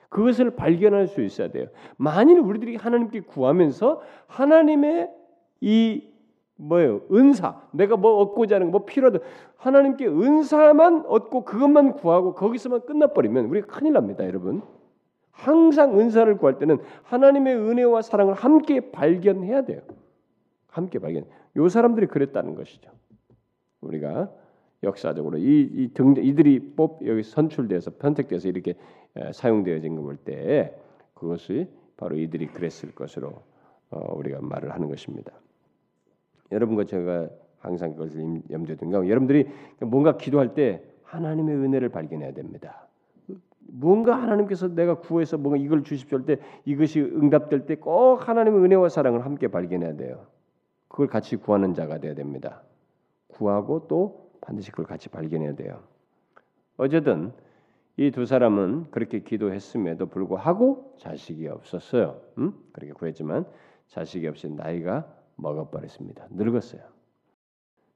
[0.08, 1.68] 그것을 발견할 수 있어야 돼요.
[1.96, 5.08] 만일 우리들이 하나님께 구하면서 하나님의
[5.60, 6.08] 이
[6.56, 7.02] 뭐예요?
[7.12, 7.68] 은사.
[7.70, 9.20] 내가 뭐 얻고자 하는 뭐 필요하든
[9.56, 14.62] 하나님께 은사만 얻고 그것만 구하고 거기서만 끝나버리면 우리가 큰일 납니다, 여러분.
[15.44, 19.80] 항상 은사를 구할 때는 하나님의 은혜와 사랑을 함께 발견해야 돼요.
[20.68, 21.24] 함께 발견.
[21.56, 22.90] 요 사람들이 그랬다는 것이죠.
[23.80, 24.30] 우리가
[24.82, 28.74] 역사적으로 이, 이 등, 이들이 뽑 여기 선출돼서 편택돼서 이렇게
[29.32, 30.74] 사용되어진 걸 볼 때
[31.14, 33.42] 그것이 바로 이들이 그랬을 것으로
[33.90, 35.32] 어, 우리가 말을 하는 것입니다.
[36.52, 37.28] 여러분과 제가
[37.58, 39.48] 항상 그것을 염두에 둔가 여러분들이
[39.80, 42.86] 뭔가 기도할 때 하나님의 은혜를 발견해야 됩니다.
[43.72, 48.88] 뭔가 하나님께서 내가 구해서 뭔가 이걸 주십시오 할 때 이것이 응답될 때 꼭 하나님의 은혜와
[48.88, 50.26] 사랑을 함께 발견해야 돼요.
[50.88, 52.62] 그걸 같이 구하는 자가 돼야 됩니다.
[53.28, 55.80] 구하고 또 반드시 그걸 같이 발견해야 돼요.
[56.76, 57.32] 어쨌든
[57.96, 62.20] 이 두 사람은 그렇게 기도했음에도 불구하고 자식이 없었어요.
[62.38, 62.54] 음?
[62.72, 63.44] 그렇게 구했지만
[63.88, 65.06] 자식이 없이 나이가
[65.36, 66.26] 먹어버렸습니다.
[66.30, 66.80] 늙었어요.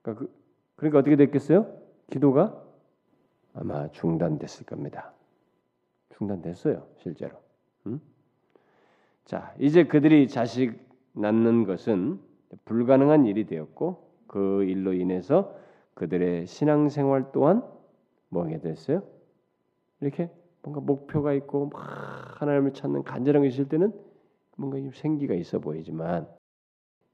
[0.03, 0.33] 그러니까, 그,
[0.77, 1.67] 그러니까 어떻게 됐겠어요?
[2.11, 2.63] 기도가
[3.55, 5.13] 아마 중단됐을 겁니다.
[6.19, 7.37] 중단됐어요, 실제로.
[7.87, 8.01] 음?
[9.25, 10.79] 자, 이제 그들이 자식
[11.13, 12.21] 낳는 것은
[12.65, 15.57] 불가능한 일이 되었고 그 일로 인해서
[15.95, 17.63] 그들의 신앙생활 또한
[18.29, 19.03] 뭐하게 됐어요?
[20.01, 20.31] 이렇게
[20.63, 23.93] 뭔가 목표가 있고 막 하나님을 찾는 간절한 것이 있을 때는
[24.57, 26.27] 뭔가 생기가 있어 보이지만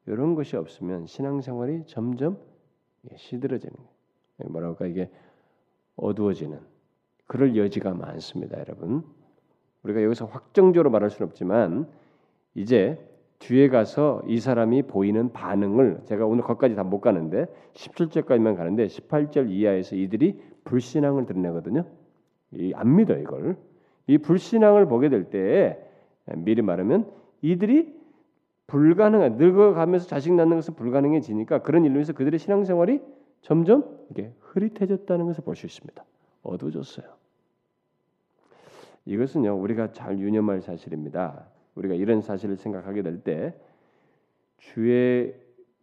[0.07, 2.39] 이런 것이 없으면 신앙생활이 점점
[3.17, 4.67] 시들어지는 거예요.
[4.67, 5.11] 할까 이게
[5.97, 6.61] 어두워지는
[7.31, 9.05] 그럴 여지가 많습니다, 여러분.
[9.85, 11.87] 우리가 여기서 확정적으로 말할 수는 없지만
[12.57, 12.99] 이제
[13.39, 19.49] 뒤에 가서 이 사람이 보이는 반응을 제가 오늘 거기까지 다 못 가는데 17절까지만 가는데 18절
[19.49, 21.85] 이하에서 이들이 불신앙을 드러내거든요.
[22.75, 23.57] 안 믿어 이걸.
[24.09, 25.79] 이 불신앙을 보게 될때
[26.35, 27.13] 미리 말하면
[27.43, 27.95] 이들이
[28.67, 33.01] 불가능한 늙어가면서 자식 낳는 것은 불가능해지니까 그런 일로 해서 그들의 신앙생활이
[33.41, 36.05] 점점 이게 흐릿해졌다는 것을 볼 수 있습니다.
[36.43, 37.20] 어두워졌어요.
[39.07, 41.47] 이것은요 우리가 잘 유념할 사실입니다.
[41.75, 43.55] 우리가 이런 사실을 생각하게 될 때
[44.59, 45.35] 주의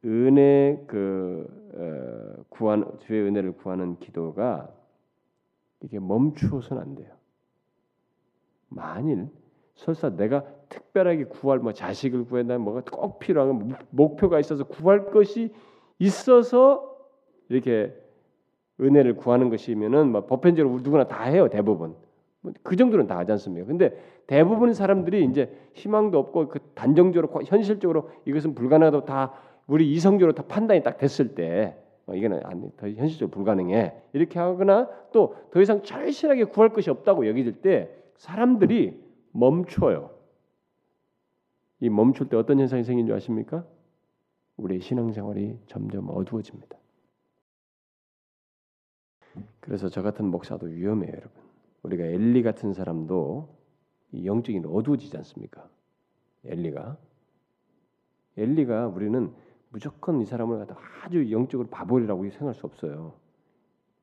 [0.05, 4.69] 은혜 그 어, 구한 주의 은혜를 구하는 기도가
[5.81, 7.13] 이게 멈추어서는 안 돼요.
[8.69, 9.27] 만일
[9.75, 15.53] 설사 내가 특별하게 구할 뭐 자식을 구한다 뭐가 꼭 필요한 목표가 있어서 구할 것이
[15.99, 16.97] 있어서
[17.49, 17.95] 이렇게
[18.79, 22.06] 은혜를 구하는 것이면은 뭐 보편적으로 누구나 다 해요 대부분 뭐
[22.63, 23.67] 그 정도는 다 하지 않습니까?
[23.67, 29.33] 근데 대부분 사람들이 이제 희망도 없고 그 단정적으로 현실적으로 이것은 불가능하다고 다
[29.67, 34.89] 우리 이성적으로 다 판단이 딱 됐을 때 어, 이거는 안, 더 현실적으로 불가능해 이렇게 하거나
[35.11, 40.11] 또 더 이상 절실하게 구할 것이 없다고 여기질 때 사람들이 멈춰요.
[41.79, 43.65] 이 멈출 때 어떤 현상이 생긴 줄 아십니까?
[44.57, 46.77] 우리의 신앙생활이 점점 어두워집니다.
[49.59, 51.46] 그래서 저 같은 목사도 위험해요, 여러분.
[51.83, 53.49] 우리가 엘리 같은 사람도
[54.23, 55.69] 영적인 어두워지지 않습니까?
[56.45, 56.97] 엘리가
[58.37, 59.33] 엘리가 우리는
[59.69, 63.13] 무조건 이 사람을 갖다 아주 영적으로 바보리라고 생각할 수 없어요.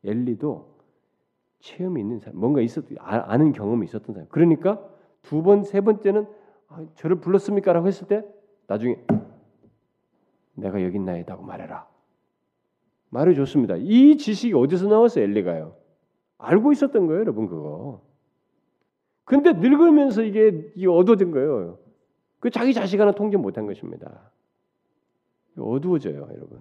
[0.05, 0.75] 엘리도
[1.61, 4.29] 체험이 있는 사람, 뭔가 있었 아, 는 경험이 있었던 사람.
[4.29, 4.87] 그러니까
[5.23, 6.27] 두 번, 세 번째는
[6.69, 8.25] 아, 저를 불렀습니까라고 했을 때
[8.67, 8.99] 나중에
[10.55, 11.89] 내가 여기 있나이다고 말해라.
[13.09, 13.77] 말해 줬습니다.
[13.77, 15.77] 이 지식이 어디서 나왔어 엘리가요?
[16.39, 18.01] 알고 있었던 거예요, 여러분 그거.
[19.25, 21.79] 근데 늙으면서 이게, 어두워진 거예요.
[22.41, 24.31] 그 자기 자식 하나 통제 못한 것입니다.
[25.59, 26.61] 어두워져요, 여러분.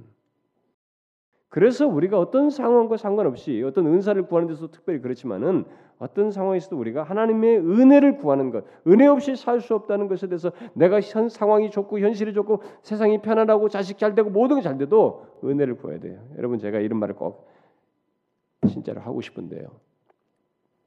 [1.49, 5.65] 그래서 우리가 어떤 상황과 상관없이 어떤 은사를 구하는 데서 특별히 그렇지만은
[5.99, 10.99] 어떤 상황에서도 우리가 하나님의 은혜를 구하는 것, 은혜 없이 살 수 없다는 것에 대해서 내가
[11.01, 15.77] 현 상황이 좋고 현실이 좋고 세상이 편안하고 자식 잘 되고 모든 게 잘 돼도 은혜를
[15.77, 16.25] 구해야 돼요.
[16.37, 17.47] 여러분 제가 이런 말을 꼭
[18.67, 19.67] 진짜로 하고 싶은데요.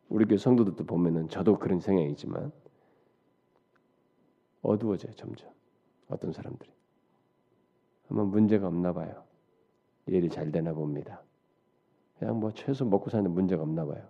[0.08, 2.52] 우리 교회 성도들도 보면은 저도 그런 성향이지만
[4.62, 5.50] 어두워져요 점점
[6.08, 6.70] 어떤 사람들이
[8.08, 9.24] 아마 문제가 없나 봐요.
[10.06, 11.22] 일이 잘 되나 봅니다.
[12.18, 14.08] 그냥 뭐 최소 먹고 사는 문제가 없나 봐요.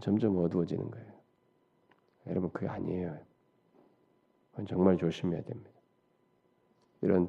[0.00, 1.12] 점점 어두워지는 거예요.
[2.26, 3.18] 여러분 그게 아니에요.
[4.50, 5.70] 그건 정말 조심해야 됩니다.
[7.00, 7.28] 이런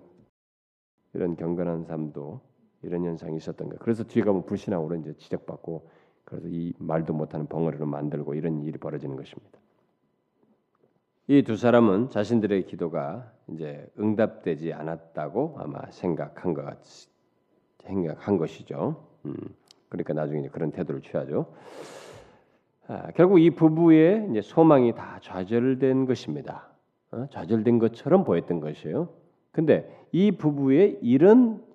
[1.14, 2.42] 이런 경건한 삶도
[2.84, 3.80] 이런 현상이 있었던 거예요.
[3.80, 5.90] 그래서 뒤에 가면 불신앙으로 이제 지적받고
[6.26, 9.60] 그래서 이 말도 못하는 벙어리로 만들고 이런 일이 벌어지는 것입니다.
[11.28, 16.80] 이 두 사람은 자신들의 기도가 이제 응답되지 않았다고 아마 생각한 것 같,
[17.84, 19.06] 생각한 것이죠.
[19.26, 19.36] 음,
[19.90, 21.54] 그러니까 나중에 그런 태도를 취하죠.
[22.88, 26.68] 아, 결국 이 부부의 이제 소망이 다 좌절된 것입니다.
[27.12, 27.28] 어?
[27.32, 29.08] 좌절된 것처럼 보였던 것이에요.
[29.52, 31.73] 근데 이 부부의 이런 어,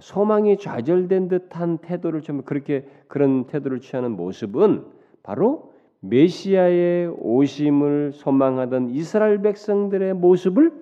[0.00, 4.84] 소망이 좌절된 듯한 태도를 좀 그렇게 그런 태도를 취하는 모습은
[5.22, 10.72] 바로 메시아의 오심을 소망하던 이스라엘 백성들의 모습을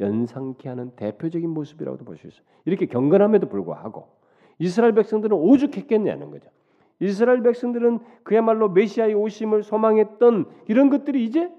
[0.00, 2.42] 연상케 하는 대표적인 모습이라고도 볼 수 있어요.
[2.64, 4.08] 이렇게 경건함에도 불구하고
[4.58, 6.48] 이스라엘 백성들은 오죽했겠냐는 거죠.
[7.00, 11.50] 이스라엘 백성들은 그야말로 메시아의 오심을 소망했던 이런 것들이 이제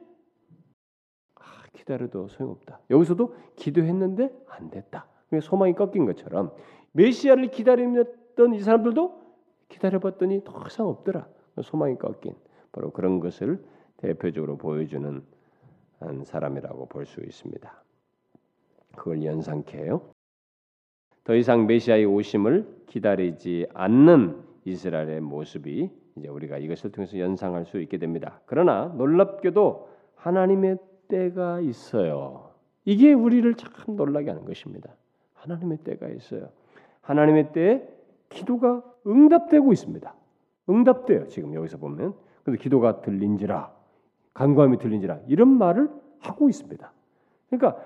[1.36, 1.42] 아,
[1.74, 2.80] 기다려도 소용없다.
[2.90, 5.08] 여기서도 기도했는데 안 됐다.
[5.42, 6.52] 소망이 꺾인 것처럼
[6.94, 9.20] 메시아를 기다리던 이 사람들도
[9.70, 11.28] 기다려봤더니 더 이상 없더라.
[11.62, 12.34] 소망이 꺾인
[12.72, 13.64] 바로 그런 것을
[13.98, 15.22] 대표적으로 보여주는
[16.00, 17.84] 한 사람이라고 볼 수 있습니다.
[18.96, 20.02] 그걸 연상케 해요.
[21.24, 27.98] 더 이상 메시아의 오심을 기다리지 않는 이스라엘의 모습이 이제 우리가 이것을 통해서 연상할 수 있게
[27.98, 28.42] 됩니다.
[28.46, 30.78] 그러나 놀랍게도 하나님의
[31.08, 32.52] 때가 있어요.
[32.86, 34.96] 이게 우리를 참 놀라게 하는 것입니다.
[35.34, 36.50] 하나님의 때가 있어요.
[37.10, 37.88] 하나님의 때에
[38.30, 40.14] 기도가 응답되고 있습니다.
[40.70, 41.28] 응답돼요.
[41.28, 42.14] 지금 여기서 보면.
[42.44, 43.72] 근데 기도가 들린지라
[44.36, 45.90] 간구함이 들린지라 이런 말을
[46.20, 46.92] 하고 있습니다.
[47.50, 47.82] 그러니까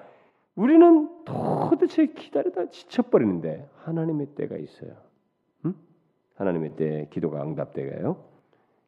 [0.56, 4.92] 우리는 도대체 기다리다 지쳐버리는데 하나님의 때가 있어요.
[5.66, 5.74] 음?
[6.36, 8.18] 하나님의 때 기도가 응답되가요.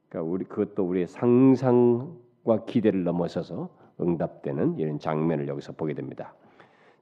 [0.09, 3.69] 그러니까 우리 그것도 우리의 상상과 기대를 넘어서서
[4.01, 6.33] 응답되는 이런 장면을 여기서 보게 됩니다.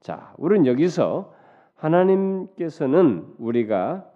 [0.01, 1.33] 자, 우리는 여기서
[1.75, 4.09] 하나님께서는 우리가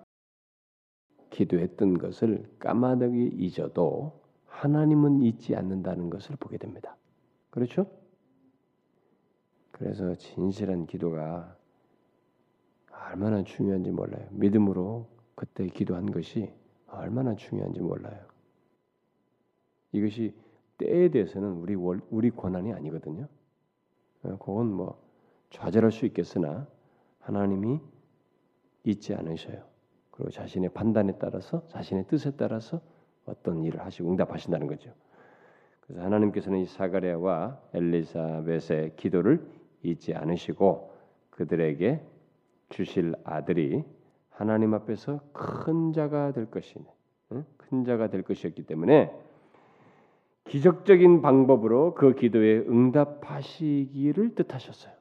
[1.30, 6.95] 기도했던 것을 까마득히 잊어도 하나님은 잊지 않는다는 것을 보게 됩니다.
[7.49, 7.88] 그렇죠?
[9.72, 11.55] 그래서 진실한 기도가
[12.91, 14.28] 얼마나 중요한지 몰라요.
[14.32, 16.51] 믿음으로 그때 기도한 것이
[16.88, 18.20] 얼마나 중요한지 몰라요.
[19.91, 20.34] 이것이
[20.78, 23.28] 때에 대해서는 우리 월, 우리 권한이 아니거든요.
[24.24, 25.01] 어, 그건 뭐
[25.49, 26.68] 좌절할 수 있겠으나
[27.28, 27.82] 하나님이
[28.86, 29.61] 잊지 않으셔요.
[30.11, 32.80] 그리고 자신의 판단에 따라서 자신의 뜻에 따라서
[33.25, 34.93] 어떤 일을 하시고 응답하신다는 거죠.
[35.82, 39.45] 그래서 하나님께서는 이 사가랴와 엘리사벳의 기도를
[39.84, 40.93] 잊지 않으시고
[41.32, 42.01] 그들에게
[42.69, 43.84] 주실 아들이
[44.30, 46.86] 하나님 앞에서 큰 자가 될 것이네.
[47.57, 49.11] 큰 자가 될 것이었기 때문에
[50.45, 54.93] 기적적인 방법으로 그 기도에 응답하시기를 뜻하셨어요.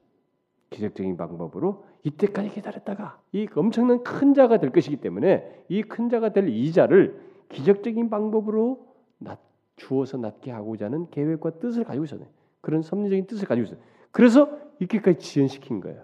[0.71, 6.49] 기적적인 방법으로 이때까지 기다렸다가 이 엄청난 큰 자가 될 것이기 때문에 이 큰 자가 될
[6.49, 8.87] 이 자를 기적적인 방법으로
[9.19, 9.41] 낮,
[9.77, 12.29] 주어서 낫게 하고자 하는 계획과 뜻을 가지고 있었네.
[12.61, 13.79] 그런 섭리적인 뜻을 가지고 있어요.
[14.11, 14.49] 그래서
[14.79, 16.03] 이렇게까지 지연시킨 거예요.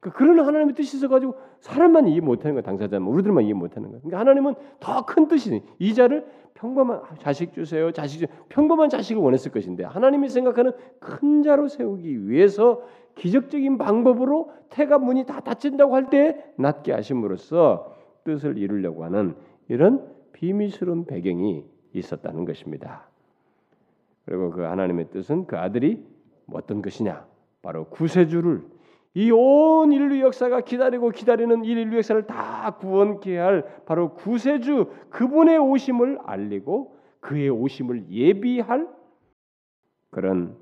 [0.00, 4.00] 그러니까 그런 하나님의 뜻이 있어가지고 사람만 이해 못하는 거야 당사자만 우리들만 이해 못하는 거야.
[4.00, 10.28] 그러니까 하나님은 더 큰 뜻이 이자를 평범한 자식 주세요 자식 평범한 자식을 원했을 것인데 하나님이
[10.28, 12.82] 생각하는 큰 자로 세우기 위해서
[13.16, 17.94] 기적적인 방법으로 태가 문이 다 닫힌다고 할 때 낫게 하심으로써
[18.24, 19.34] 뜻을 이루려고 하는
[19.68, 23.08] 이런 비밀스러운 배경이 있었다는 것입니다.
[24.24, 26.04] 그리고 그 하나님의 뜻은 그 아들이
[26.52, 27.26] 어떤 것이냐?
[27.62, 28.62] 바로 구세주를
[29.14, 35.58] 이 온 인류 역사가 기다리고 기다리는 이 인류 역사를 다 구원케 할 바로 구세주 그분의
[35.58, 38.88] 오심을 알리고 그의 오심을 예비할
[40.10, 40.56] 그런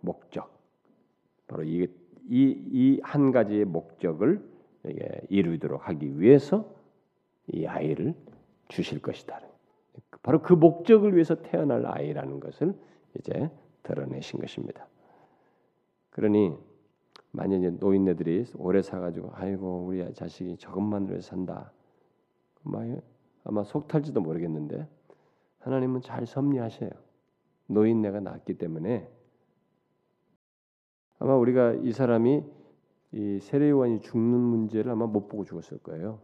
[0.00, 0.52] 목적
[1.46, 4.42] 바로 이이 한 가지의 목적을
[5.28, 6.68] 이루도록 하기 위해서
[7.46, 8.14] 이 아이를
[8.68, 9.40] 주실 것이다.
[10.22, 12.74] 바로 그 목적을 위해서 태어날 아이라는 것을
[13.18, 13.50] 이제
[13.82, 14.88] 드러내신 것입니다.
[16.10, 16.56] 그러니
[17.32, 21.72] 만약에 노인네들이 오래 사가지고 아이고 우리 자식이 저것만으로 산다.
[23.44, 24.86] 아마 속 탈지도 모르겠는데
[25.60, 26.90] 하나님은 잘 섭리하셔요.
[27.66, 29.10] 노인네가 낳기 때문에
[31.18, 32.44] 아마 우리가 이 사람이
[33.12, 36.20] 이 세례요한이 죽는 문제를 아마 못 보고 죽었을 거예요.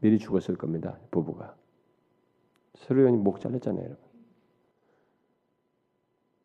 [0.00, 0.98] 미리 죽었을 겁니다.
[1.10, 1.56] 부부가.
[2.74, 4.06] 세례요한이 목 잘렸잖아요, 여러분.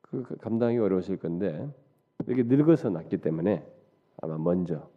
[0.02, 1.70] 그, 그 감당이 어려웠을 건데
[2.28, 3.66] 이렇게 늙어서 낳기 때문에
[4.22, 4.90] 아마 먼저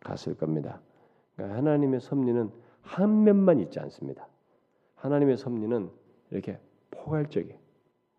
[0.00, 0.80] 갔을 겁니다.
[1.34, 2.50] 그러니까 하나님의 섭리는
[2.82, 4.28] 한 면만 있지 않습니다.
[4.96, 5.90] 하나님의 섭리는
[6.30, 6.58] 이렇게
[6.90, 7.58] 포괄적이에요.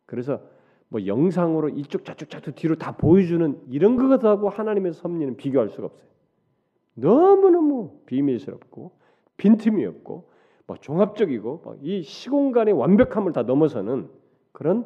[0.05, 0.41] 그래서
[0.89, 6.05] 뭐 영상으로 이쪽 저쪽 저쪽 뒤로 다 보여주는 이런 것하고 하나님의 섭리는 비교할 수가 없어요.
[6.95, 8.91] 너무너무 비밀스럽고
[9.37, 10.29] 빈틈이 없고
[10.67, 14.09] 뭐 종합적이고 뭐 이 시공간의 완벽함을 다 넘어서는
[14.51, 14.85] 그런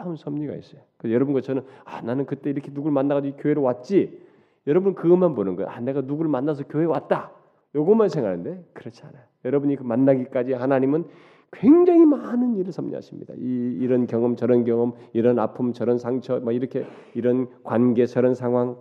[0.00, 0.80] 놀라운 섭리가 있어요.
[0.96, 4.20] 그 여러분과 저는 아 나는 그때 이렇게 누굴 만나가지고 교회로 왔지.
[4.66, 5.70] 여러분 그것만 보는 거예요.
[5.70, 7.32] 아 내가 누구를 만나서 교회 왔다.
[7.74, 9.22] 요것만 생각하는데 그렇지 않아요.
[9.44, 11.04] 여러분이 그 만나기까지 하나님은
[11.52, 13.34] 굉장히 많은 일을 섭리하십니다.
[13.36, 18.76] 이, 이런 경험, 저런 경험, 이런 아픔, 저런 상처, 뭐 이렇게 이런 관계, 저런 상황,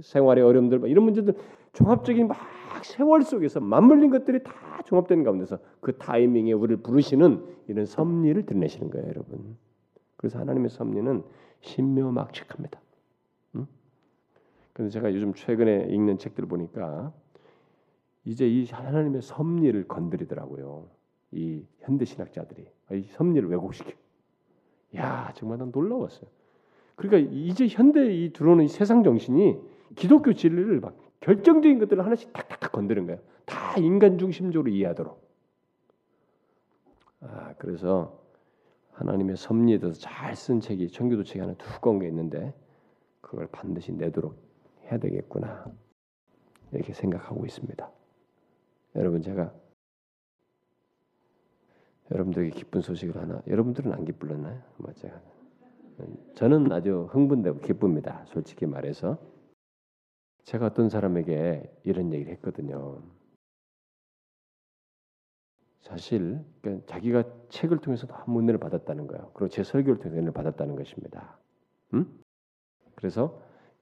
[0.00, 1.34] 생활의 어려움들, 뭐 이런 문제들
[1.72, 2.38] 종합적인 막
[2.82, 4.52] 세월 속에서 맞물린 것들이 다
[4.84, 9.56] 종합된 가운데서 그 타이밍에 우리를 부르시는 이런 섭리를 드러내시는 거예요, 여러분.
[10.22, 11.24] 그래서 하나님의 섭리는
[11.62, 12.80] 신묘막측합니다.
[13.56, 13.66] 음?
[14.72, 17.12] 그래서 제가 요즘 최근에 읽는 책들 보니까
[18.24, 20.88] 이제 이 하나님의 섭리를 건드리더라고요.
[21.32, 23.90] 이 현대 신학자들이 이 섭리를 왜곡시켜.
[24.96, 26.30] 야 정말 난 놀라웠어요.
[26.94, 29.58] 그러니까 이제 현대 이 들어오는 이 세상 정신이
[29.96, 33.20] 기독교 진리를 막 결정적인 것들을 하나씩 탁탁탁 건드는 거예요.
[33.44, 35.20] 다 인간 중심적으로 이해하도록.
[37.22, 38.21] 아 그래서
[39.02, 42.54] 하나님의 섭리에 대해서 잘 쓴 책이 청교도 책이 하나 두꺼운 게 있는데
[43.20, 44.36] 그걸 반드시 내도록
[44.84, 45.66] 해야 되겠구나
[46.72, 47.90] 이렇게 생각하고 있습니다.
[48.96, 49.52] 여러분 제가
[52.10, 54.60] 여러분들에게 기쁜 소식을 하나 여러분들은 안 기쁠렀나요?
[54.78, 55.20] 뭐 제가
[56.34, 58.24] 저는 아주 흥분되고 기쁩니다.
[58.26, 59.18] 솔직히 말해서
[60.44, 63.02] 제가 어떤 사람에게 이런 얘기를 했거든요.
[65.82, 69.30] 사실 그러니까 자기가 책을 통해서 너무 은혜를 받았다는 거예요.
[69.34, 71.38] 그리고 제 설교를 통해서 은혜를 받았다는 것입니다.
[71.94, 72.20] 음?
[72.94, 73.40] 그래서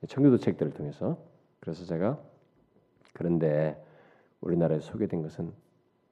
[0.09, 1.23] 청교도 책들을 통해서
[1.61, 2.19] 그래서 제가
[3.13, 3.83] 그런데
[4.41, 5.53] 우리나라에 소개된 것은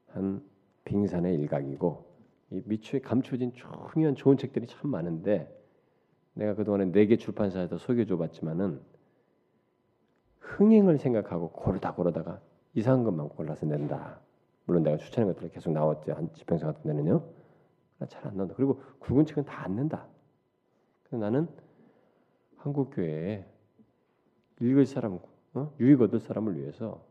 [0.08, 0.42] 한
[0.84, 2.06] 빙산의 일각이고
[2.50, 5.54] 이 미추에 감춰진 중요한 좋은 책들이 참 많은데
[6.34, 8.80] 내가 그동안에 네 개 출판사에서 소개줘봤지만은
[10.40, 12.40] 흥행을 생각하고 고르다 고르다가
[12.74, 14.20] 이상한 것만 골라서 낸다.
[14.68, 17.24] 물론 내가 추천한 것들이 계속 나왔지 한 지평선 같은 데는요.
[18.08, 18.54] 잘 안 나온다.
[18.54, 20.06] 그리고 굵은 책은 다 안 낸다.
[21.02, 21.48] 그래서 나는
[22.58, 23.46] 한국 교회에
[24.60, 25.18] 읽을 사람,
[25.54, 25.72] 어?
[25.80, 27.02] 유익 얻을 사람을 위해서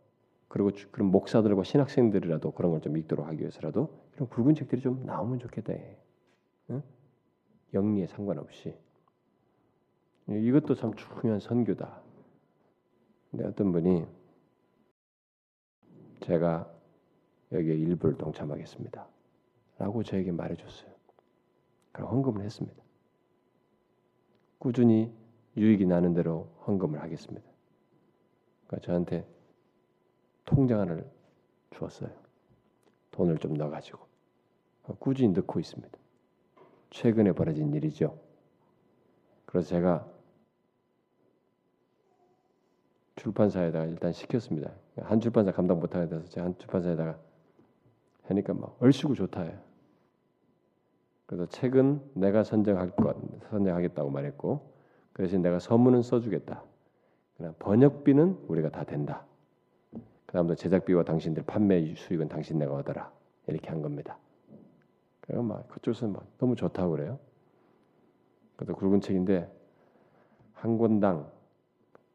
[0.48, 5.40] 그리고 그런 목사들과 신학생들이라도 그런 걸 좀 읽도록 하기 위해서라도 이런 굵은 책들이 좀 나오면
[5.40, 5.74] 좋겠다.
[6.70, 6.84] 어?
[7.74, 8.76] 영리에 상관없이
[10.30, 12.02] 이것도 참 중요한 선교다.
[13.32, 14.06] 근데 어떤 분이
[16.22, 16.72] 제가
[17.52, 19.08] 여기에 일부를 동참하겠습니다.
[19.78, 20.92] 라고 저에게 말해줬어요.
[21.92, 22.84] 그럼 헌금을 했습니다.
[24.60, 25.14] 꾸준히
[25.56, 27.48] 유익이 나는 대로 헌금을 하겠습니다.
[28.68, 29.28] 그러니까 저한테
[30.46, 31.10] 통장 하나를
[31.72, 32.10] 주었어요.
[33.12, 34.06] 돈을 좀 넣어가지고
[35.00, 35.98] 꾸준히 넣고 있습니다.
[36.90, 38.20] 최근에 벌어진 일이죠.
[39.46, 40.08] 그래서 제가
[43.16, 44.74] 출판사에다가 일단 시켰습니다.
[44.98, 47.20] 한 출판사 감당 못하게 돼서 제가 한 출판사에다가
[48.30, 49.58] 하니까 막 얼씨구 좋다해요.
[51.26, 53.16] 그래서 책은 내가 선정할 것
[53.50, 54.74] 선정하겠다고 말했고
[55.14, 56.64] 그 대신 내가 서문은 써주겠다.
[57.36, 59.26] 그러나 번역비는 우리가 다 된다.
[60.26, 63.12] 그다음에 제작비와 당신들 판매 수익은 당신 내가 얻어라
[63.48, 64.18] 이렇게 한 겁니다.
[65.22, 67.20] 그래서 막 그쪽에서 막 너무 좋다고 그래요.
[68.56, 69.52] 그것도 굵은 책인데
[70.54, 71.30] 한 권당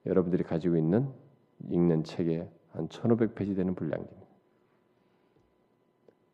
[0.06, 1.08] 여러분들이 가지고 있는
[1.70, 4.21] 읽는 책에 한 1,500페이지 되는 분량입니다.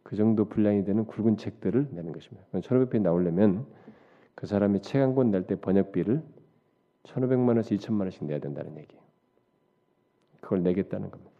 [0.08, 2.46] 그 정도 분량이 되는 굵은 책들을 내는 것입니다.
[2.54, 3.66] 1,500페이지 나오려면
[4.34, 6.22] 그 사람이 책 한 권 낼 때 번역비를
[7.02, 9.02] 1,500만 원에서 2천만 원씩 내야 된다는 얘기예요.
[10.40, 11.30] 그걸 내겠다는 겁니다.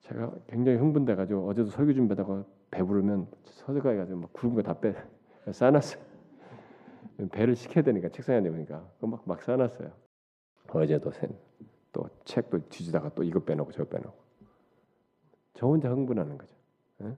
[0.00, 4.94] 제가 굉장히 흥분돼 가지고 어제도 설교 준비하다가 배부르면 서재가에 가지고 막 굵은 거 다 빼
[5.52, 6.02] 싸놨어요.
[7.30, 9.92] 배를 시켜야 되니까 책상에 내보니까 막막 싸놨어요.
[10.70, 11.12] 어제도
[11.92, 14.23] 또 책도 뒤지다가 또 이거 빼놓고 저거 빼놓고
[15.54, 16.54] 저 혼자 흥분하는 거죠.
[17.02, 17.16] 예?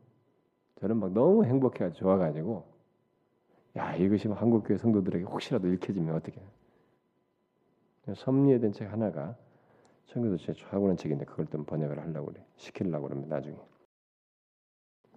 [0.80, 2.64] 저는 막 너무 행복해가지고 좋아가지고
[3.76, 6.40] 야 이것이 한국 교회 성도들에게 혹시라도 읽혀지면 어떻게
[8.14, 9.36] 섭리에 된 책 하나가
[10.06, 13.56] 청교도 제 좋아하는 책인데 그걸 좀 번역을 하려고 그래 시키려고 그러면 나중에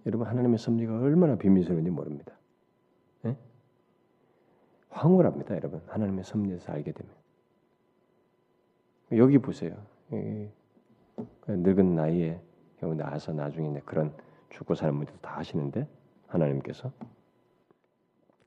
[0.06, 2.34] 여러분 하나님의 섭리가 얼마나 비밀스러운지 모릅니다.
[3.26, 3.36] 예?
[4.88, 5.82] 황홀합니다, 여러분.
[5.86, 7.12] 하나님의 섭리에서 알게 되면
[9.12, 9.76] 여기 보세요.
[11.46, 12.40] 늙은 나이에
[12.82, 14.12] 여기 나와서 나중에 그런
[14.50, 15.86] 죽고 사는 문제도 다 하시는데
[16.26, 16.92] 하나님께서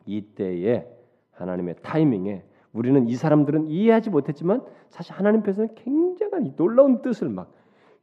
[0.06, 0.88] 이때에
[1.32, 7.52] 하나님의 타이밍에 우리는 이 사람들은 이해하지 못했지만 사실 하나님께서는 굉장한 놀라운 뜻을 막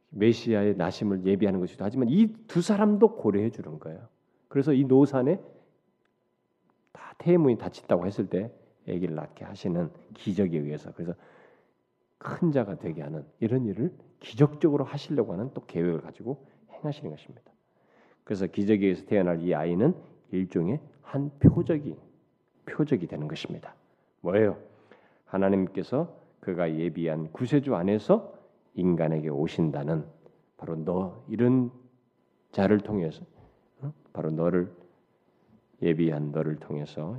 [0.09, 4.07] 메시아의 나심을 예비하는 것이기도 하지만 이 두 사람도 고려해 주는 거예요.
[4.47, 5.39] 그래서 이 노산에
[6.91, 8.51] 다 태문이 닫힌다고 했을 때
[8.87, 11.13] 아기를 낳게 하시는 기적에 의해서 그래서
[12.21, 17.51] 큰 자가 되게 하는 이런 일을 기적적으로 하시려고 하는 또 계획을 가지고 행하시는 것입니다.
[18.23, 19.95] 그래서 기적에 의해서 태어날 이 아이는
[20.31, 21.97] 일종의 한 표적이
[22.65, 23.75] 표적이 되는 것입니다.
[24.21, 24.57] 뭐예요?
[25.25, 28.33] 하나님께서 그가 예비한 구세주 안에서
[28.75, 30.05] 인간에게 오신다는
[30.57, 31.71] 바로 너 이런
[32.51, 33.23] 자를 통해서
[33.81, 33.91] 어?
[34.13, 34.71] 바로 너를
[35.81, 37.17] 예비한 너를 통해서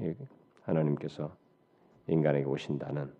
[0.62, 1.34] 하나님께서
[2.07, 3.12] 인간에게 오신다는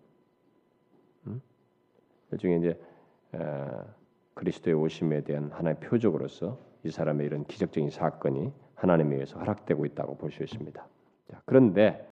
[2.33, 2.81] 일종의 이제
[3.33, 3.85] 어,
[4.33, 10.31] 그리스도의 오심에 대한 하나의 표적으로서 이 사람의 이런 기적적인 사건이 하나님에 의해서 허락되고 있다고 볼
[10.31, 10.87] 수 있습니다.
[11.31, 12.07] 자, 그런데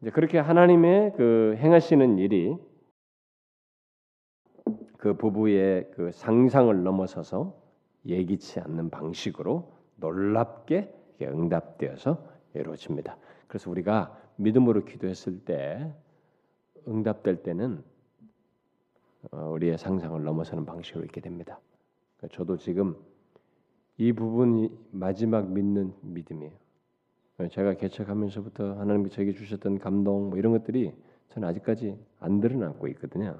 [0.00, 2.56] 이제 그렇게 하나님의 그 행하시는 일이
[4.96, 7.54] 그 부부의 그 상상을 넘어서서
[8.06, 13.16] 예기치 않는 방식으로 놀랍게 응답되어서 이루어집니다.
[13.46, 15.92] 그래서 우리가 믿음으로 기도했을 때
[16.88, 17.82] 응답될 때는 어,
[19.30, 21.60] 우리의 상상을 넘어서는 방식으로 있게 됩니다.
[22.16, 22.96] 그러니까 저도 지금
[23.98, 26.52] 이 부분이 마지막 믿는 믿음이에요.
[27.50, 30.94] 제가 개척하면서부터 하나님께 저에게 주셨던 감동 뭐 이런 것들이
[31.30, 33.38] 저는 아직까지 안 드러나고 있거든요.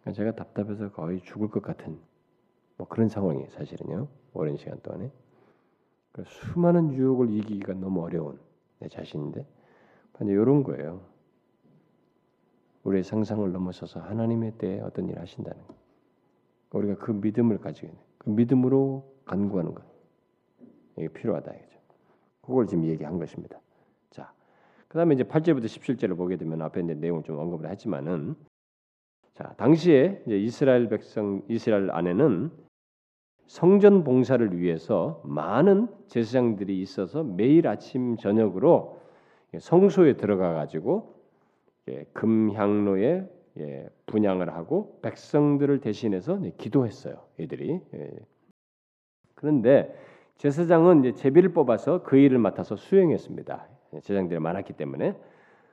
[0.00, 1.98] 그러니까 제가 답답해서 거의 죽을 것 같은
[2.76, 4.08] 뭐 그런 상황이 사실은요.
[4.32, 5.10] 오랜 시간 동안에
[6.12, 8.38] 그러니까 수많은 유혹을 이기기가 너무 어려운
[8.78, 9.46] 내 자신인데
[10.20, 11.00] 이런 거예요.
[12.88, 15.76] 우리의 상상을 넘어서서 하나님의 때에 어떤 일을 하신다는 것.
[16.72, 19.84] 우리가 그 믿음을 가지고 있는 그 믿음으로 간구하는 것.
[20.96, 21.78] 이게 필요하다 이거죠.
[22.42, 23.60] 그걸 지금 얘기한 것입니다.
[24.10, 24.32] 자,
[24.88, 28.34] 그다음에 이제 8절부터 17절을 보게 되면 앞에 이제 내용을 좀 언급을 했지만은
[29.34, 32.50] 자, 당시에 이제 이스라엘 백성 이스라엘 안에는
[33.46, 39.00] 성전 봉사를 위해서 많은 제사장들이 있어서 매일 아침 저녁으로
[39.58, 41.17] 성소에 들어가 가지고
[41.88, 43.26] 예, 금향로에
[43.58, 47.16] 예, 분양을 하고 백성들을 대신해서 기도했어요.
[47.40, 47.80] 애들이.
[47.94, 48.10] 예.
[49.34, 49.94] 그런데
[50.36, 53.66] 제사장은 이제 제비를 뽑아서 그 일을 맡아서 수행했습니다.
[54.02, 55.16] 제사장들이 많았기 때문에.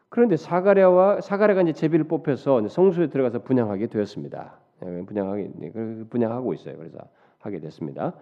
[0.09, 4.59] 그런데 사가랴와 사가랴가 이제 제비를 뽑혀서 성소에 들어가서 분양하게 되었습니다.
[4.80, 6.78] 분양하게 그 분양하고 있어요.
[6.78, 6.97] 그래서
[7.39, 8.13] 하게 됐습니다.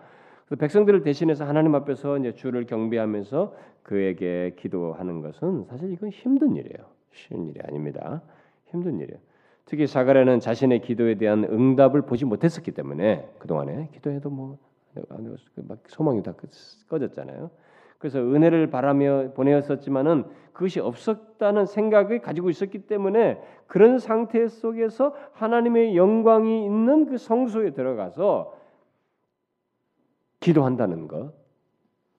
[0.57, 6.92] 백성들을 대신해서 하나님 앞에서 이제 주를 경배하면서 그에게 기도하는 것은 사실 이건 힘든 일이에요.
[7.13, 8.21] 쉬운 일이 아닙니다.
[8.65, 9.19] 힘든 일이에요.
[9.65, 14.57] 특히 사가랴는 자신의 기도에 대한 응답을 보지 못했었기 때문에 그 동안에 기도해도 뭐
[15.55, 16.33] 막 소망이 다
[16.89, 17.49] 꺼졌잖아요.
[17.97, 26.65] 그래서 은혜를 바라며 보내었었지만은 그것이 없었다는 생각을 가지고 있었기 때문에 그런 상태 속에서 하나님의 영광이
[26.65, 28.53] 있는 그 성소에 들어가서
[30.41, 31.33] 기도한다는 것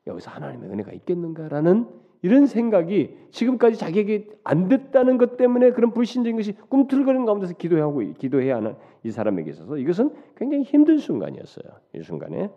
[0.06, 1.86] 여기서 하나님의 은혜가 있겠는가라는
[2.24, 8.56] 이런 생각이 지금까지 자기에게 안 됐다는 것 때문에 그런 불신적인 것이 꿈틀거리는 가운데서 기도하고 기도해야
[8.56, 11.66] 하는 이 사람에게 있어서 이것은 굉장히 힘든 순간이었어요.
[11.94, 12.48] 이 순간에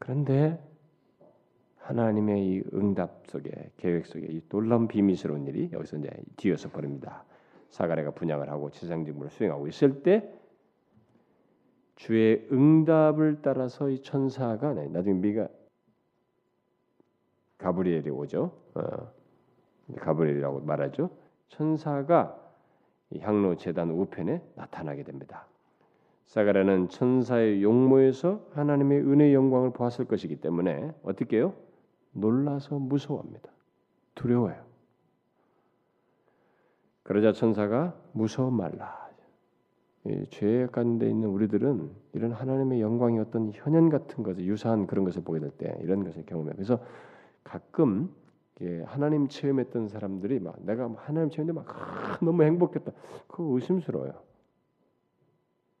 [0.00, 0.58] 그런데
[1.76, 7.24] 하나님의 이 응답 속에 계획 속에 이 놀라운 비밀스러운 일이 여기서 이제 뒤어서 벌입니다.
[7.68, 10.28] 사가랴가 분양을 하고 지상 직무를 수행하고 있을 때
[11.94, 15.46] 주의 응답을 따라서 이 천사가 네, 나중에 미가
[17.60, 18.52] 가브리엘이 오죠.
[18.74, 19.12] 어,
[19.96, 21.10] 가브리엘이라고 말하죠.
[21.48, 22.36] 천사가
[23.20, 25.46] 향로 제단 우편에 나타나게 됩니다.
[26.26, 31.54] 사가랴는 천사의 용모에서 하나님의 은혜 영광을 보았을 것이기 때문에 어떻게 해요?
[32.12, 33.50] 놀라서 무서워합니다.
[34.14, 34.62] 두려워요.
[37.02, 39.10] 그러자 천사가 무서워 말라.
[40.30, 45.40] 죄 가운데 있는 우리들은 이런 하나님의 영광이 어떤 현현 같은 것을 유사한 그런 것을 보게
[45.40, 46.52] 될 때 이런 것을 경험해.
[46.54, 46.78] 그래서
[47.44, 48.14] 가끔
[48.84, 52.92] 하나님 체험했던 사람들이 막 내가 하나님 체험했는데 막 아, 너무 행복했다.
[53.26, 54.12] 그거 의심스러워요.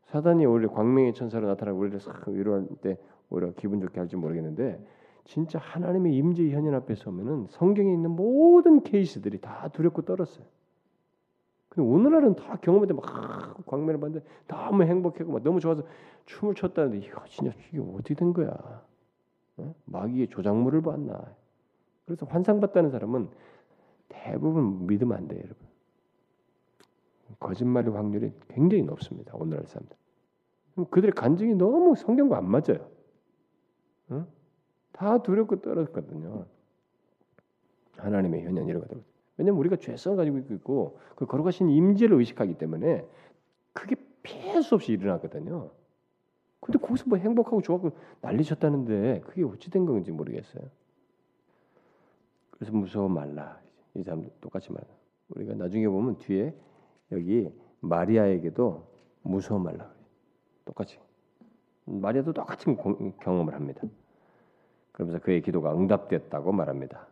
[0.06, 2.98] 사단이 오히려 광명의 천사로 나타나고 우리를 싹 위로할 때
[3.28, 4.84] 오히려 기분 좋게 할지 모르겠는데
[5.24, 10.44] 진짜 하나님의 임재 현현 앞에 서면은 성경에 있는 모든 케이스들이 다 두렵고 떨었어요.
[11.68, 15.84] 근데 오늘날은 다 경험할 때막 광명을 봤는데 너무 행복하고 막 너무 좋아서
[16.26, 18.82] 춤을 췄다는데 이거 진짜 이게 어떻게 된 거야?
[19.58, 19.74] 어?
[19.84, 21.32] 마귀의 조작물을 봤나?
[22.10, 23.28] 그래서 환상봤다는 사람은
[24.08, 25.56] 대부분 믿으면 안 돼요, 여러분.
[27.38, 29.32] 거짓말의 확률이 굉장히 높습니다.
[29.36, 29.96] 오늘날 사람들.
[30.90, 32.90] 그들의 간증이 너무 성경과 안 맞아요.
[34.08, 34.26] 어?
[34.90, 36.46] 다 두렵고 떨었거든요.
[37.96, 39.00] 하나님의 현현 이런 것들.
[39.36, 43.06] 왜냐면 우리가 죄성 가지고 있고 그 거룩하신 임재를 의식하기 때문에
[43.72, 43.94] 그게
[44.24, 45.70] 피할 수 없이 일어나거든요.
[46.58, 50.79] 근데 거기서 뭐 행복하고 좋아하고 난리쳤다는데 그게 어찌 된 건지 모르겠어요.
[52.60, 53.58] 그래서 무서워 말라.
[53.94, 54.84] 이 사람 똑같이 말.
[55.30, 56.54] 우리가 나중에 보면 뒤에
[57.10, 57.50] 여기
[57.80, 58.86] 마리아에게도
[59.22, 59.90] 무서워 말라.
[60.66, 60.98] 똑같이.
[61.86, 62.66] 마리아도 똑같이
[63.22, 63.80] 경험을 합니다.
[64.92, 67.06] 그러면서 그의 기도가 응답됐다고 말합니다.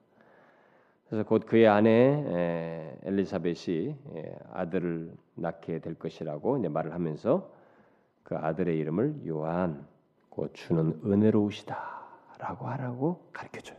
[1.09, 3.97] 그래서 곧 그의 아내 엘리사벳이
[4.53, 7.51] 아들을 낳게 될 것이라고 이제 말을 하면서
[8.23, 9.87] 그 아들의 이름을 요한
[10.29, 13.79] 곧 주는 은혜로우시다라고 하라고 가르쳐 줘요.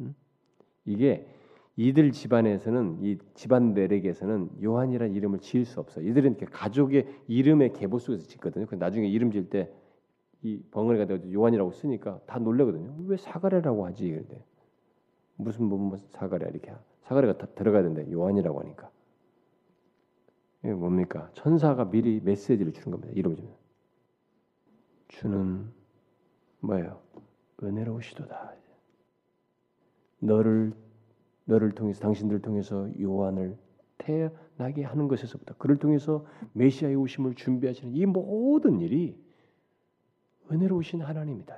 [0.00, 0.14] 음?
[0.90, 1.26] 이게
[1.76, 6.06] 이들 집안에서는 이 집안들에게서는 요한이라는 이름을 지을 수 없어요.
[6.08, 8.66] 이들은 가족의 이름의 계보 속에서 짓거든요.
[8.66, 9.72] 그 나중에 이름 지을 때
[10.42, 12.94] 이 벙어리가 되어 요한이라고 쓰니까 다 놀래거든요.
[13.06, 14.06] 왜 사가랴라고 하지?
[14.06, 14.42] 이런데
[15.36, 16.72] 무슨 뭐, 뭐 사가랴 이렇게
[17.02, 18.90] 사가랴가 다 들어가야 되는데 요한이라고 하니까
[20.62, 21.30] 이게 뭡니까?
[21.34, 23.12] 천사가 미리 메시지를 주는 겁니다.
[23.14, 23.54] 이름 주면
[25.08, 25.72] 주는
[26.60, 27.00] 뭐예요?
[27.62, 28.54] 은혜로우시도다.
[30.20, 30.72] 너를
[31.44, 33.56] 너를 통해서 당신들을 통해서 요한을
[33.98, 39.18] 태어나게 하는 것에서부터 그를 통해서 메시아의 오심을 준비하시는 이 모든 일이
[40.50, 41.56] 은혜로우신 하나님이다.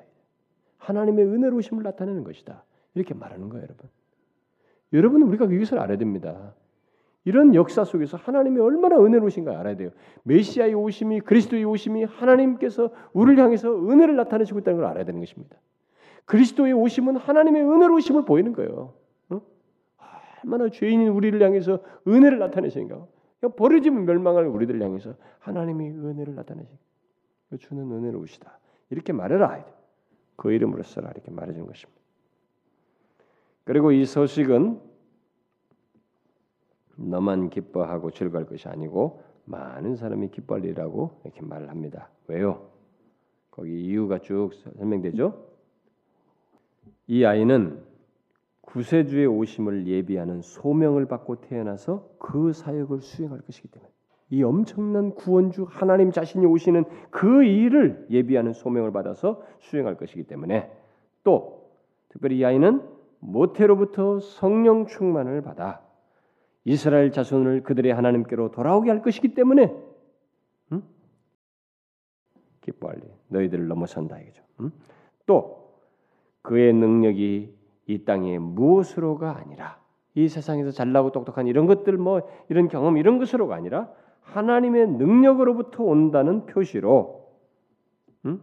[0.78, 2.64] 하나님의 은혜로우심을 나타내는 것이다.
[2.94, 3.88] 이렇게 말하는 거예요, 여러분.
[4.92, 6.54] 여러분은 우리가 이것을 알아야 됩니다.
[7.24, 9.90] 이런 역사 속에서 하나님이 얼마나 은혜로우신가 알아야 돼요.
[10.24, 15.56] 메시아의 오심이 그리스도의 오심이 하나님께서 우리를 향해서 은혜를 나타내시고 있다는 걸 알아야 되는 것입니다.
[16.24, 18.94] 그리스도의 오심은 하나님의 은혜로우심을 보이는 거예요.
[19.30, 19.40] 어?
[20.44, 23.06] 얼마나 죄인인 우리를 향해서 은혜를 나타내시는가.
[23.56, 26.70] 버려지면 멸망할 우리들을 향해서 하나님이 은혜를 나타내시.
[27.58, 28.58] 주는 은혜로우시다.
[28.90, 29.64] 이렇게 말해라.
[30.36, 31.10] 그 이름으로 써라.
[31.10, 32.00] 이렇게 말해주는 것입니다.
[33.64, 34.80] 그리고 이 소식은
[36.96, 42.10] 너만 기뻐하고 즐거울 것이 아니고 많은 사람이 기뻐할 일이라고 이렇게 말을 합니다.
[42.28, 42.70] 왜요?
[43.50, 45.51] 거기 이유가 쭉 설명되죠.
[47.06, 47.82] 이 아이는
[48.62, 53.92] 구세주의 오심을 예비하는 소명을 받고 태어나서 그 사역을 수행할 것이기 때문에
[54.30, 60.72] 이 엄청난 구원주 하나님 자신이 오시는 그 일을 예비하는 소명을 받아서 수행할 것이기 때문에
[61.22, 61.70] 또
[62.08, 62.82] 특별히 이 아이는
[63.20, 65.82] 모태로부터 성령 충만을 받아
[66.64, 69.74] 이스라엘 자손을 그들의 하나님께로 돌아오게 할 것이기 때문에
[70.72, 70.82] 음?
[72.62, 74.42] 기뻐할 일 너희들을 넘어선다 이거죠.
[74.60, 74.72] 음?
[75.26, 75.61] 또
[76.42, 77.54] 그의 능력이
[77.86, 79.80] 이 땅의 무엇으로가 아니라
[80.14, 83.90] 이 세상에서 잘나고 똑똑한 이런 것들 뭐 이런 경험 이런 것으로가 아니라
[84.20, 87.32] 하나님의 능력으로부터 온다는 표시로
[88.26, 88.42] 음?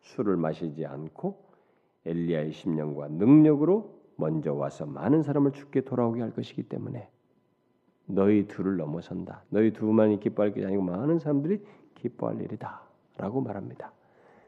[0.00, 1.42] 술을 마시지 않고
[2.04, 7.08] 엘리야의 심령과 능력으로 먼저 와서 많은 사람을 죽게 돌아오게 할 것이기 때문에
[8.06, 9.44] 너희 둘을 넘어선다.
[9.48, 11.64] 너희 두만이 기뻐할 것이 아니고 많은 사람들이
[11.94, 12.82] 기뻐할 일이다.
[13.16, 13.92] 라고 말합니다.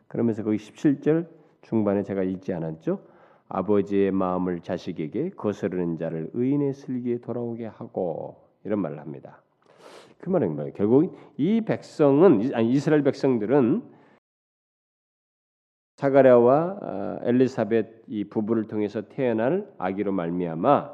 [0.08, 1.28] 그러면서 거기 17절
[1.62, 3.00] 중반에 제가 읽지 않았죠?
[3.48, 9.42] 아버지의 마음을 자식에게 거스르는 자를 의인의 슬기에 돌아오게 하고 이런 말을 합니다.
[10.18, 10.72] 그 말은 뭐예요?
[10.74, 13.82] 결국 이 백성은 아니 이스라엘 백성들은
[15.96, 20.92] 사가랴와 아, 엘리사벳 이 부부를 통해서 태어날 아기로 말미암아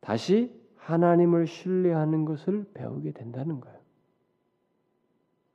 [0.00, 3.78] 다시 하나님을 신뢰하는 것을 배우게 된다는 거예요.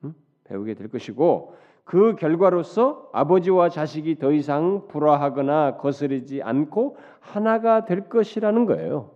[0.06, 0.14] 응?
[0.44, 8.66] 배우게 될 것이고 그 결과로서 아버지와 자식이 더 이상 불화하거나 거스르지 않고 하나가 될 것이라는
[8.66, 9.12] 거예요.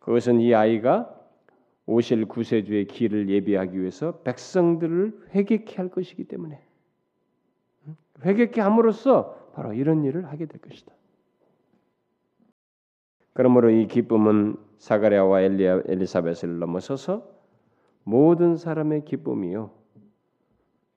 [0.00, 1.14] 그것은 이 아이가
[1.86, 6.60] 오실 구세주의 길을 예비하기 위해서 백성들을 회개케 할 것이기 때문에
[8.24, 10.92] 회개케 함으로써 바로 이런 일을 하게 될 것이다.
[13.32, 17.28] 그러므로 이 기쁨은 사가랴와 엘리사벳을 넘어서서
[18.02, 19.77] 모든 사람의 기쁨이요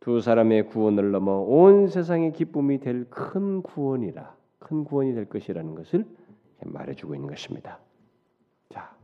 [0.02, 6.06] 두 사람의 구원을 넘어 온 세상의 기쁨이 될 큰 구원이라 큰 구원이 될 것이라는 것을
[6.66, 7.80] 말해주고 있는 것입니다.
[8.70, 8.96] 자,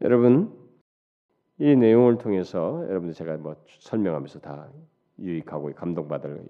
[0.00, 0.56] 여러분
[1.58, 4.68] 이 내용을 통해서 여러분들 제가 뭐 설명하면서 다
[5.18, 6.44] 유익하고 감동받을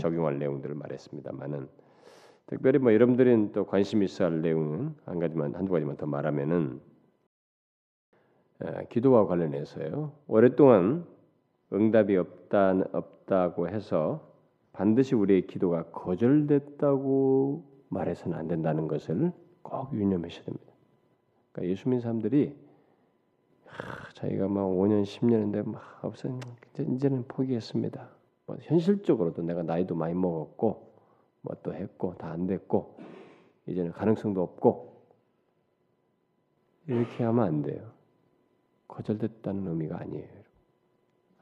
[0.00, 1.68] 적용할 내용들을 말했습니다만은
[2.46, 6.80] 특별히 뭐 여러분들은 또 관심 있어 할 내용은 한 가지만 한두 가지만 더 말하면은
[8.62, 10.12] 에, 기도와 관련해서요.
[10.26, 11.06] 오랫동안
[11.72, 14.26] 응답이 없다 없다고 해서
[14.72, 20.72] 반드시 우리의 기도가 거절됐다고 말해서는 안 된다는 것을 꼭 유념하셔야 됩니다.
[21.52, 22.56] 그러니까 예수 믿는 사람들이
[23.66, 26.28] 하, 자기가 막 5년 10년인데 막 없어
[26.78, 28.08] 이제는 포기했습니다.
[28.46, 30.88] 뭐 현실적으로도 내가 나이도 많이 먹었고
[31.42, 32.96] 뭐 또 했고 다 안 됐고
[33.66, 35.02] 이제는 가능성도 없고
[36.86, 37.90] 이렇게 하면 안 돼요.
[38.88, 40.37] 거절됐다는 의미가 아니에요.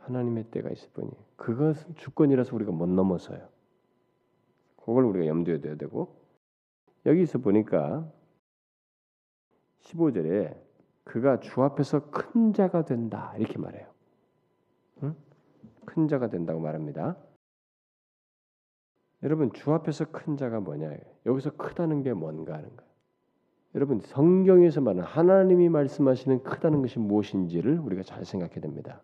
[0.07, 1.17] 하나님의 때가 있을 뿐이에요.
[1.37, 3.49] 그것은 주권이라서 우리가 못 넘어서요.
[4.77, 6.17] 그걸 우리가 염두에 둬야 되고
[7.05, 8.11] 여기서 보니까
[9.81, 10.57] 15절에
[11.05, 13.87] 그가 주 앞에서 큰 자가 된다 이렇게 말해요.
[15.03, 15.17] 응?
[15.85, 17.17] 큰 자가 된다고 말합니다.
[19.23, 20.97] 여러분 주 앞에서 큰 자가 뭐냐?
[21.27, 22.91] 여기서 크다는 게 뭔가 하는 거예요.
[23.75, 29.03] 여러분 성경에서 말하는 하나님이 말씀하시는 크다는 것이 무엇인지를 우리가 잘 생각해야 됩니다.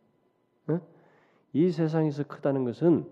[0.70, 0.80] 응?
[1.53, 3.07] 이 세상에서 크다는 것은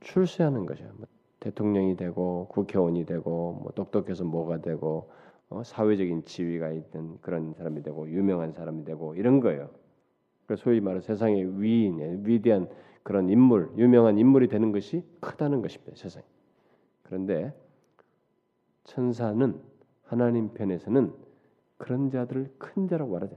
[0.00, 0.84] 출세하는 거죠.
[0.96, 1.06] 뭐
[1.40, 5.10] 대통령이 되고 국회의원이 되고 뭐 똑똑해서 뭐가 되고
[5.50, 9.68] 어, 사회적인 지위가 있는 그런 사람이 되고 유명한 사람이 되고 이런 거예요.
[10.46, 12.68] 그 소위 말해 세상의 위인, 위대한
[13.02, 15.92] 그런 인물, 유명한 인물이 되는 것이 크다는 것입니다.
[15.94, 16.22] 세상.
[17.02, 17.52] 그런데
[18.84, 19.60] 천사는
[20.04, 21.12] 하나님 편에서는
[21.76, 23.36] 그런 자들을 큰 자라고 말하죠.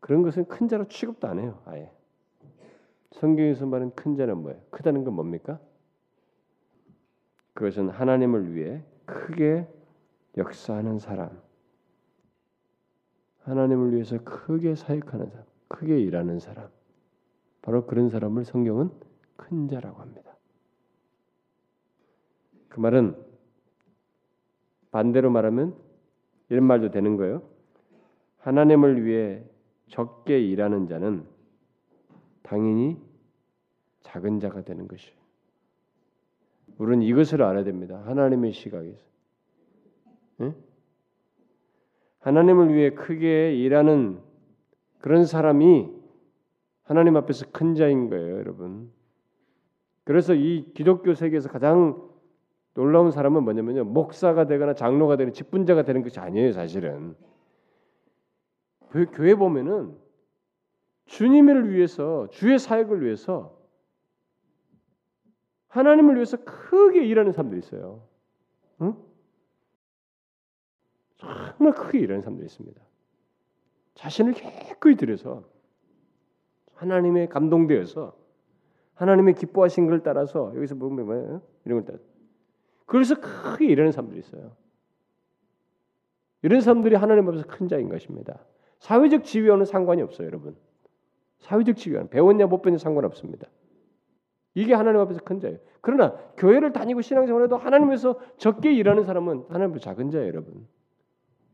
[0.00, 1.60] 그런 것은 큰 자로 취급도 안 해요.
[1.64, 1.90] 아예.
[3.12, 4.60] 성경에서 말하는 큰 자는 뭐예요?
[4.70, 5.58] 크다는 건 뭡니까?
[7.54, 9.66] 그것은 하나님을 위해 크게
[10.36, 11.40] 역사하는 사람,
[13.42, 16.68] 하나님을 위해서 크게 사역하는 사람, 크게 일하는 사람,
[17.62, 18.90] 바로 그런 사람을 성경은
[19.36, 20.36] 큰 자라고 합니다.
[22.68, 23.16] 그 말은
[24.90, 25.74] 반대로 말하면
[26.50, 27.42] 이런 말도 되는 거예요.
[28.38, 29.42] 하나님을 위해
[29.88, 31.26] 적게 일하는 자는
[32.48, 32.96] 당연히
[34.00, 35.14] 작은 자가 되는 것이에요.
[36.78, 38.02] 우리는 이것을 알아야 됩니다.
[38.06, 39.04] 하나님의 시각에서.
[40.38, 40.54] 네?
[42.20, 44.20] 하나님을 위해 크게 일하는
[44.98, 45.90] 그런 사람이
[46.84, 48.90] 하나님 앞에서 큰 자인 거예요, 여러분.
[50.04, 52.08] 그래서 이 기독교 세계에서 가장
[52.72, 53.84] 놀라운 사람은 뭐냐면요.
[53.84, 57.14] 목사가 되거나 장로가 되는 직분자가 되는 것이 아니에요, 사실은.
[59.12, 60.07] 교회 보면은
[61.08, 63.58] 주님을 위해서 주의 사역을 위해서
[65.68, 68.06] 하나님을 위해서 크게 일하는 사람들이 있어요.
[68.82, 68.94] 응?
[71.16, 72.80] 정말 크게 일하는 사람들이 있습니다.
[73.94, 75.44] 자신을 기꺼이 들여서
[76.74, 78.16] 하나님의 감동되어서
[78.94, 81.42] 하나님의 기뻐하신 걸 따라서 여기서 보면 뭐예요?
[81.64, 81.98] 이런 걸 따라
[82.86, 84.56] 그래서 크게 일하는 사람들이 있어요.
[86.42, 88.44] 이런 사람들이 하나님 앞에서 큰 자인 것입니다.
[88.78, 90.56] 사회적 지위와는 상관이 없어요, 여러분.
[91.38, 93.48] 사회적 지위와는 배웠냐 못 배웠냐 상관없습니다.
[94.54, 95.58] 이게 하나님 앞에서 큰 자예요.
[95.80, 100.66] 그러나 교회를 다니고 신앙생활 해도 하나님에서 적게 일하는 사람은 하나님 앞에 작은 자예요, 여러분.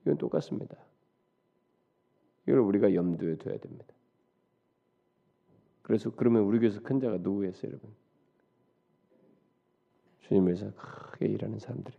[0.02, 0.76] 이건 똑같습니다.
[2.46, 3.86] 이걸 우리가 염두에 둬야 됩니다.
[5.82, 7.90] 그래서 그러면 우리 교회에서 큰 자가 누구겠어요, 여러분?
[10.20, 11.96] 주님에서 크게 일하는 사람들이.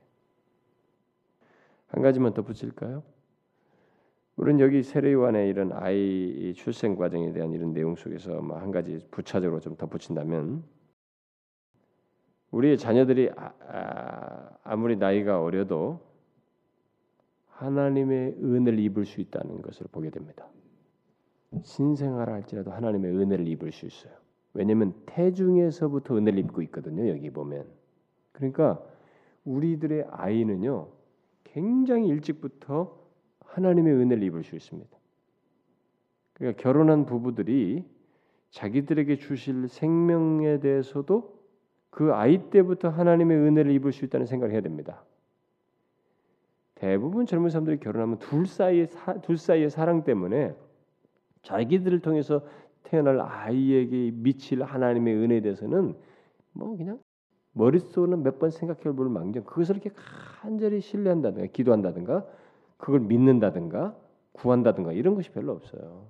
[1.87, 3.03] 한 가지만 더 붙일까요?
[4.37, 9.77] 우리는 여기 세례요한의 이런 아이 출생 과정에 대한 이런 내용 속에서 뭐한 가지 부차적으로 좀
[9.77, 10.63] 덧붙인다면
[12.51, 13.53] 우리의 자녀들이 아,
[14.63, 16.01] 아, 무리 나이가 어려도
[17.47, 20.47] 하나님의 은혜를 입을 수 있다는 것을 보게 됩니다.
[21.63, 24.13] 신생아라 할지라도 하나님의 은혜를 입을 수 있어요.
[24.53, 27.09] 왜냐하면 태중에서부터 은혜를 입고 있거든요.
[27.09, 27.65] 여기 보면
[28.33, 28.83] 그러니까
[29.45, 30.89] 우리들의 아이는요
[31.45, 33.04] 굉장히 일찍부터
[33.55, 34.89] 하나님의 은혜를 입을 수 있습니다.
[36.33, 37.85] 그러니까 결혼한 부부들이
[38.49, 41.35] 자기들에게 주실 생명에 대해서도
[41.89, 45.03] 그 아이 때부터 하나님의 은혜를 입을 수 있다는 생각을 해야 됩니다.
[46.75, 50.53] 대부분 젊은 사람들이 결혼하면 둘 사이의 사, 둘 사이의 사랑 때문에
[51.43, 52.45] 자기들을 통해서
[52.83, 55.95] 태어날 아이에게 미칠 하나님의 은혜에 대해서는
[56.51, 56.99] 뭐 그냥
[57.53, 59.89] 머릿속으로는 몇 번 생각해 볼 망정 그것을 이렇게
[60.41, 62.25] 간절히 신뢰한다든가 기도한다든가
[62.77, 63.95] 그걸 믿는다든가
[64.33, 66.07] 구한다든가 이런 것이 별로 없어요.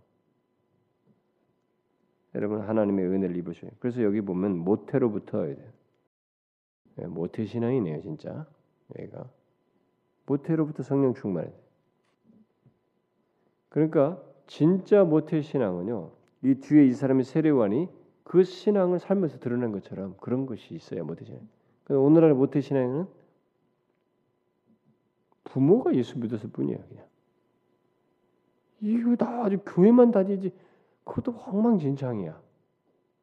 [2.33, 3.71] 여러분 하나님의 은혜를 입으셔요.
[3.79, 5.47] 그래서 여기 보면 모태로부터
[6.99, 8.45] 예, 모태 신앙이네요, 진짜.
[8.97, 9.29] 여기가
[10.25, 11.51] 모태로부터 성령 충만해.
[13.69, 16.11] 그러니까 진짜 모태 신앙은요.
[16.43, 17.89] 이 뒤에 이 사람의 세례 요한이
[18.23, 21.47] 그 신앙을 살면서 드러낸 것처럼 그런 것이 있어요, 모태 신앙.
[21.89, 23.07] 오늘날 모태 신앙은
[25.55, 27.07] 부모가 예수 믿었을 뿐이에요, 그냥.
[28.81, 30.51] 이거 다 아주 교회만 다니지
[31.05, 32.41] 그것도 엉망진창이야.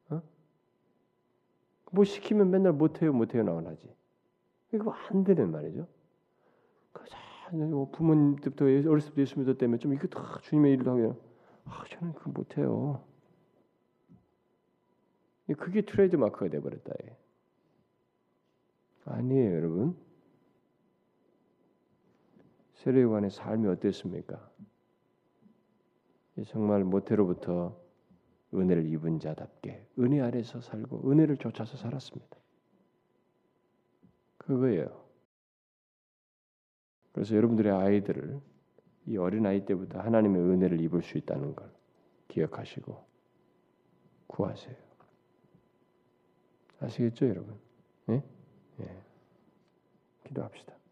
[0.09, 0.21] 어?
[1.91, 3.87] 뭐 시키면 맨날 못해요, 못해요 나오나지.
[4.73, 5.87] 이거 안 되는 말이죠.
[7.51, 11.19] 뭐 부모님 때부터 어렸을 때부터 예수 믿었다면 좀 이거 다 주님의 일을 하면
[11.65, 13.03] 아 저는 그거 못해요.
[15.59, 16.93] 그게 트레이드 마크가 돼버렸다.
[19.05, 20.02] 아니에요, 여러분.
[22.83, 24.51] 세례요한의 삶이 어땠습니까?
[26.47, 27.79] 정말 모태로부터
[28.53, 32.37] 은혜를 입은 자답게 은혜 아래서 살고 은혜를 쫓아서 살았습니다.
[34.37, 35.03] 그거예요.
[37.13, 38.41] 그래서 여러분들의 아이들을
[39.05, 41.71] 이 어린 아이 때부터 하나님의 은혜를 입을 수 있다는 걸
[42.27, 43.05] 기억하시고
[44.27, 44.75] 구하세요.
[46.81, 47.57] 아시겠죠, 여러분?
[48.09, 48.23] 예?
[48.81, 49.01] 예.
[50.25, 50.82] 기도합시다.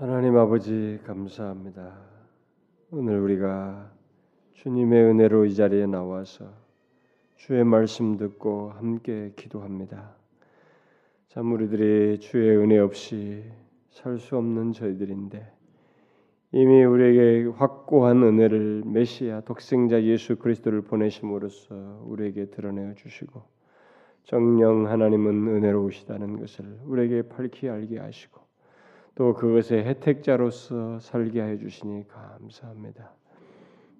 [0.00, 1.94] 하나님 아버지 감사합니다.
[2.90, 3.92] 오늘 우리가
[4.54, 6.46] 주님의 은혜로 이 자리에 나와서
[7.36, 10.16] 주의 말씀 듣고 함께 기도합니다.
[11.28, 13.44] 참 우리들이 주의 은혜 없이
[13.90, 15.52] 살 수 없는 저희들인데
[16.52, 23.42] 이미 우리에게 확고한 은혜를 메시아 독생자 예수 그리스도를 보내심으로써 우리에게 드러내어 주시고
[24.22, 28.39] 정령 하나님은 은혜로우시다는 것을 우리에게 밝히 알게 하시고
[29.20, 33.10] 또 그것의 혜택자로서 살게 하여 주시니 감사합니다.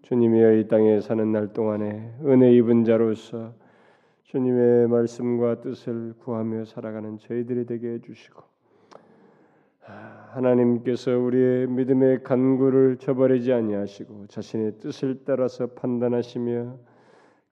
[0.01, 3.53] 주님이여 이 땅에 사는 날 동안에 은혜 입은 자로서
[4.23, 8.43] 주님의 말씀과 뜻을 구하며 살아가는 저희들이 되게 해 주시고
[10.31, 16.79] 하나님께서 우리의 믿음의 간구를 저버리지 아니하시고 자신의 뜻을 따라서 판단하시며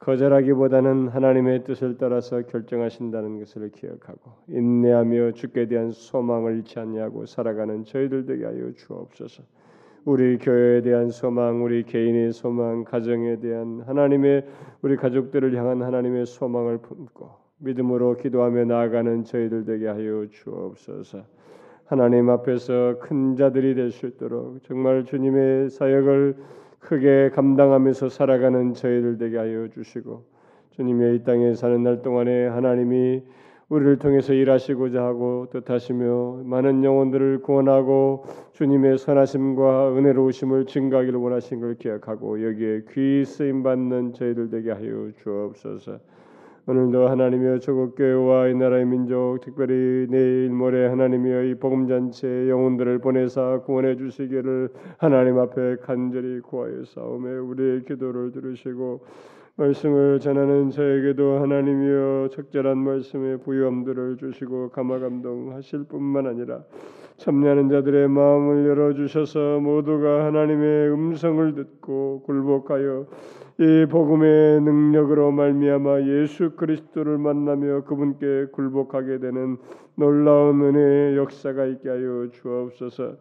[0.01, 8.25] 거절하기보다는 하나님의 뜻을 따라서 결정하신다는 것을 기억하고 인내하며 주께 대한 소망을 잃지 않냐고 살아가는 저희들
[8.27, 9.43] 되게 하여 주옵소서.
[10.05, 14.47] 우리 교회에 대한 소망, 우리 개인의 소망, 가정에 대한 하나님의
[14.83, 21.25] 우리 가족들을 향한 하나님의 소망을 품고 믿음으로 기도하며 나아가는 저희들 되게 하여 주옵소서.
[21.87, 26.37] 하나님 앞에서 큰 자들이 될 수 있도록 정말 주님의 사역을
[26.81, 30.25] 크게 감당하면서 살아가는 저희들 되게 하여 주시고
[30.71, 33.23] 주님의 이 땅에 사는 날 동안에 하나님이
[33.69, 42.43] 우리를 통해서 일하시고자 하고 뜻하시며 많은 영혼들을 구원하고 주님의 선하심과 은혜로우심을 증가하기를 원하신 걸 기억하고
[42.47, 45.99] 여기에 귀 쓰임 받는 저희들 되게 하여 주옵소서.
[46.71, 52.99] 오늘도 하나님이여 조국 교회와 이 나라의 민족 특별히 내일 모레 하나님이여 이 복음 잔치의 영혼들을
[52.99, 54.69] 보내사 구원해 주시기를
[54.99, 59.01] 하나님 앞에 간절히 구하여 싸움에 우리의 기도를 들으시고
[59.57, 66.65] 말씀을 전하는 저에게도 하나님이여 적절한 말씀의 부유함들을 주시고 감화 감동하실 뿐만 아니라
[67.17, 73.07] 참여하는 자들의 마음을 열어 주셔서 모두가 하나님의 음성을 듣고 굴복하여
[73.61, 79.57] 이 복음의 능력으로 말미암아 예수 그리스도를 만나며 그분께 굴복하게 되는
[79.97, 83.17] 놀라운 은혜의 역사가 있게 하여 주옵소서.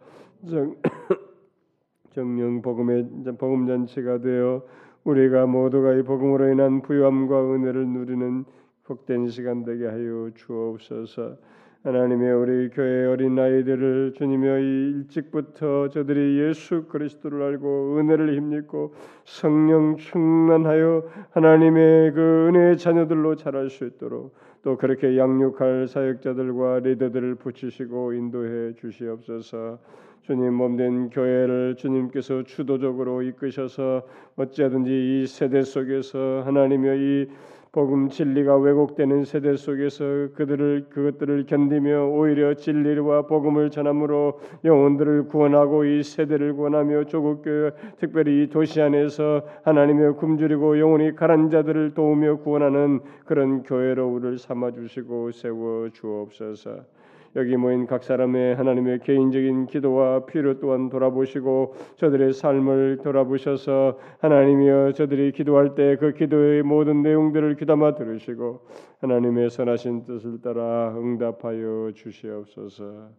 [0.48, 0.76] 정,
[2.14, 4.62] 정령 복음의 복음 잔치가 되어
[5.02, 8.44] 우리가 모두가 이 복음으로 인한 부유함과 은혜를 누리는
[8.84, 11.36] 복된 시간 되게 하여 주옵소서.
[11.84, 18.94] 하나님의 우리 교회 어린 아이들을 주님의 이 일찍부터 저들이 예수 그리스도를 알고 은혜를 힘입고
[19.24, 28.12] 성령 충만하여 하나님의 그 은혜의 자녀들로 자랄 수 있도록 또 그렇게 양육할 사역자들과 리더들을 붙이시고
[28.12, 29.78] 인도해 주시옵소서.
[30.22, 34.02] 주님 몸된 교회를 주님께서 주도적으로 이끄셔서
[34.36, 34.90] 어찌하든지
[35.22, 37.28] 이 세대 속에서 하나님의 이
[37.72, 40.04] 복음 진리가 왜곡되는 세대 속에서
[40.34, 48.44] 그들을 그것들을 견디며 오히려 진리와 복음을 전함으로 영혼들을 구원하고 이 세대를 구원하며 조국 교회 특별히
[48.44, 55.32] 이 도시 안에서 하나님의 굶주리고 영혼이 가란 자들을 도우며 구원하는 그런 교회로 우리를 삼아 주시고
[55.32, 56.97] 세워 주옵소서.
[57.36, 65.32] 여기 모인 각 사람의 하나님의 개인적인 기도와 필요 또한 돌아보시고 저들의 삶을 돌아보셔서 하나님이여 저들이
[65.32, 68.60] 기도할 때 그 기도의 모든 내용들을 귀담아 들으시고
[69.00, 73.10] 하나님의 선하신 뜻을 따라 응답하여 주시옵소서.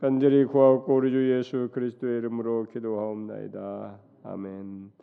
[0.00, 3.98] 간절히 구하옵고 우리 주 예수 그리스도의 이름으로 기도하옵나이다.
[4.24, 4.95] 아멘.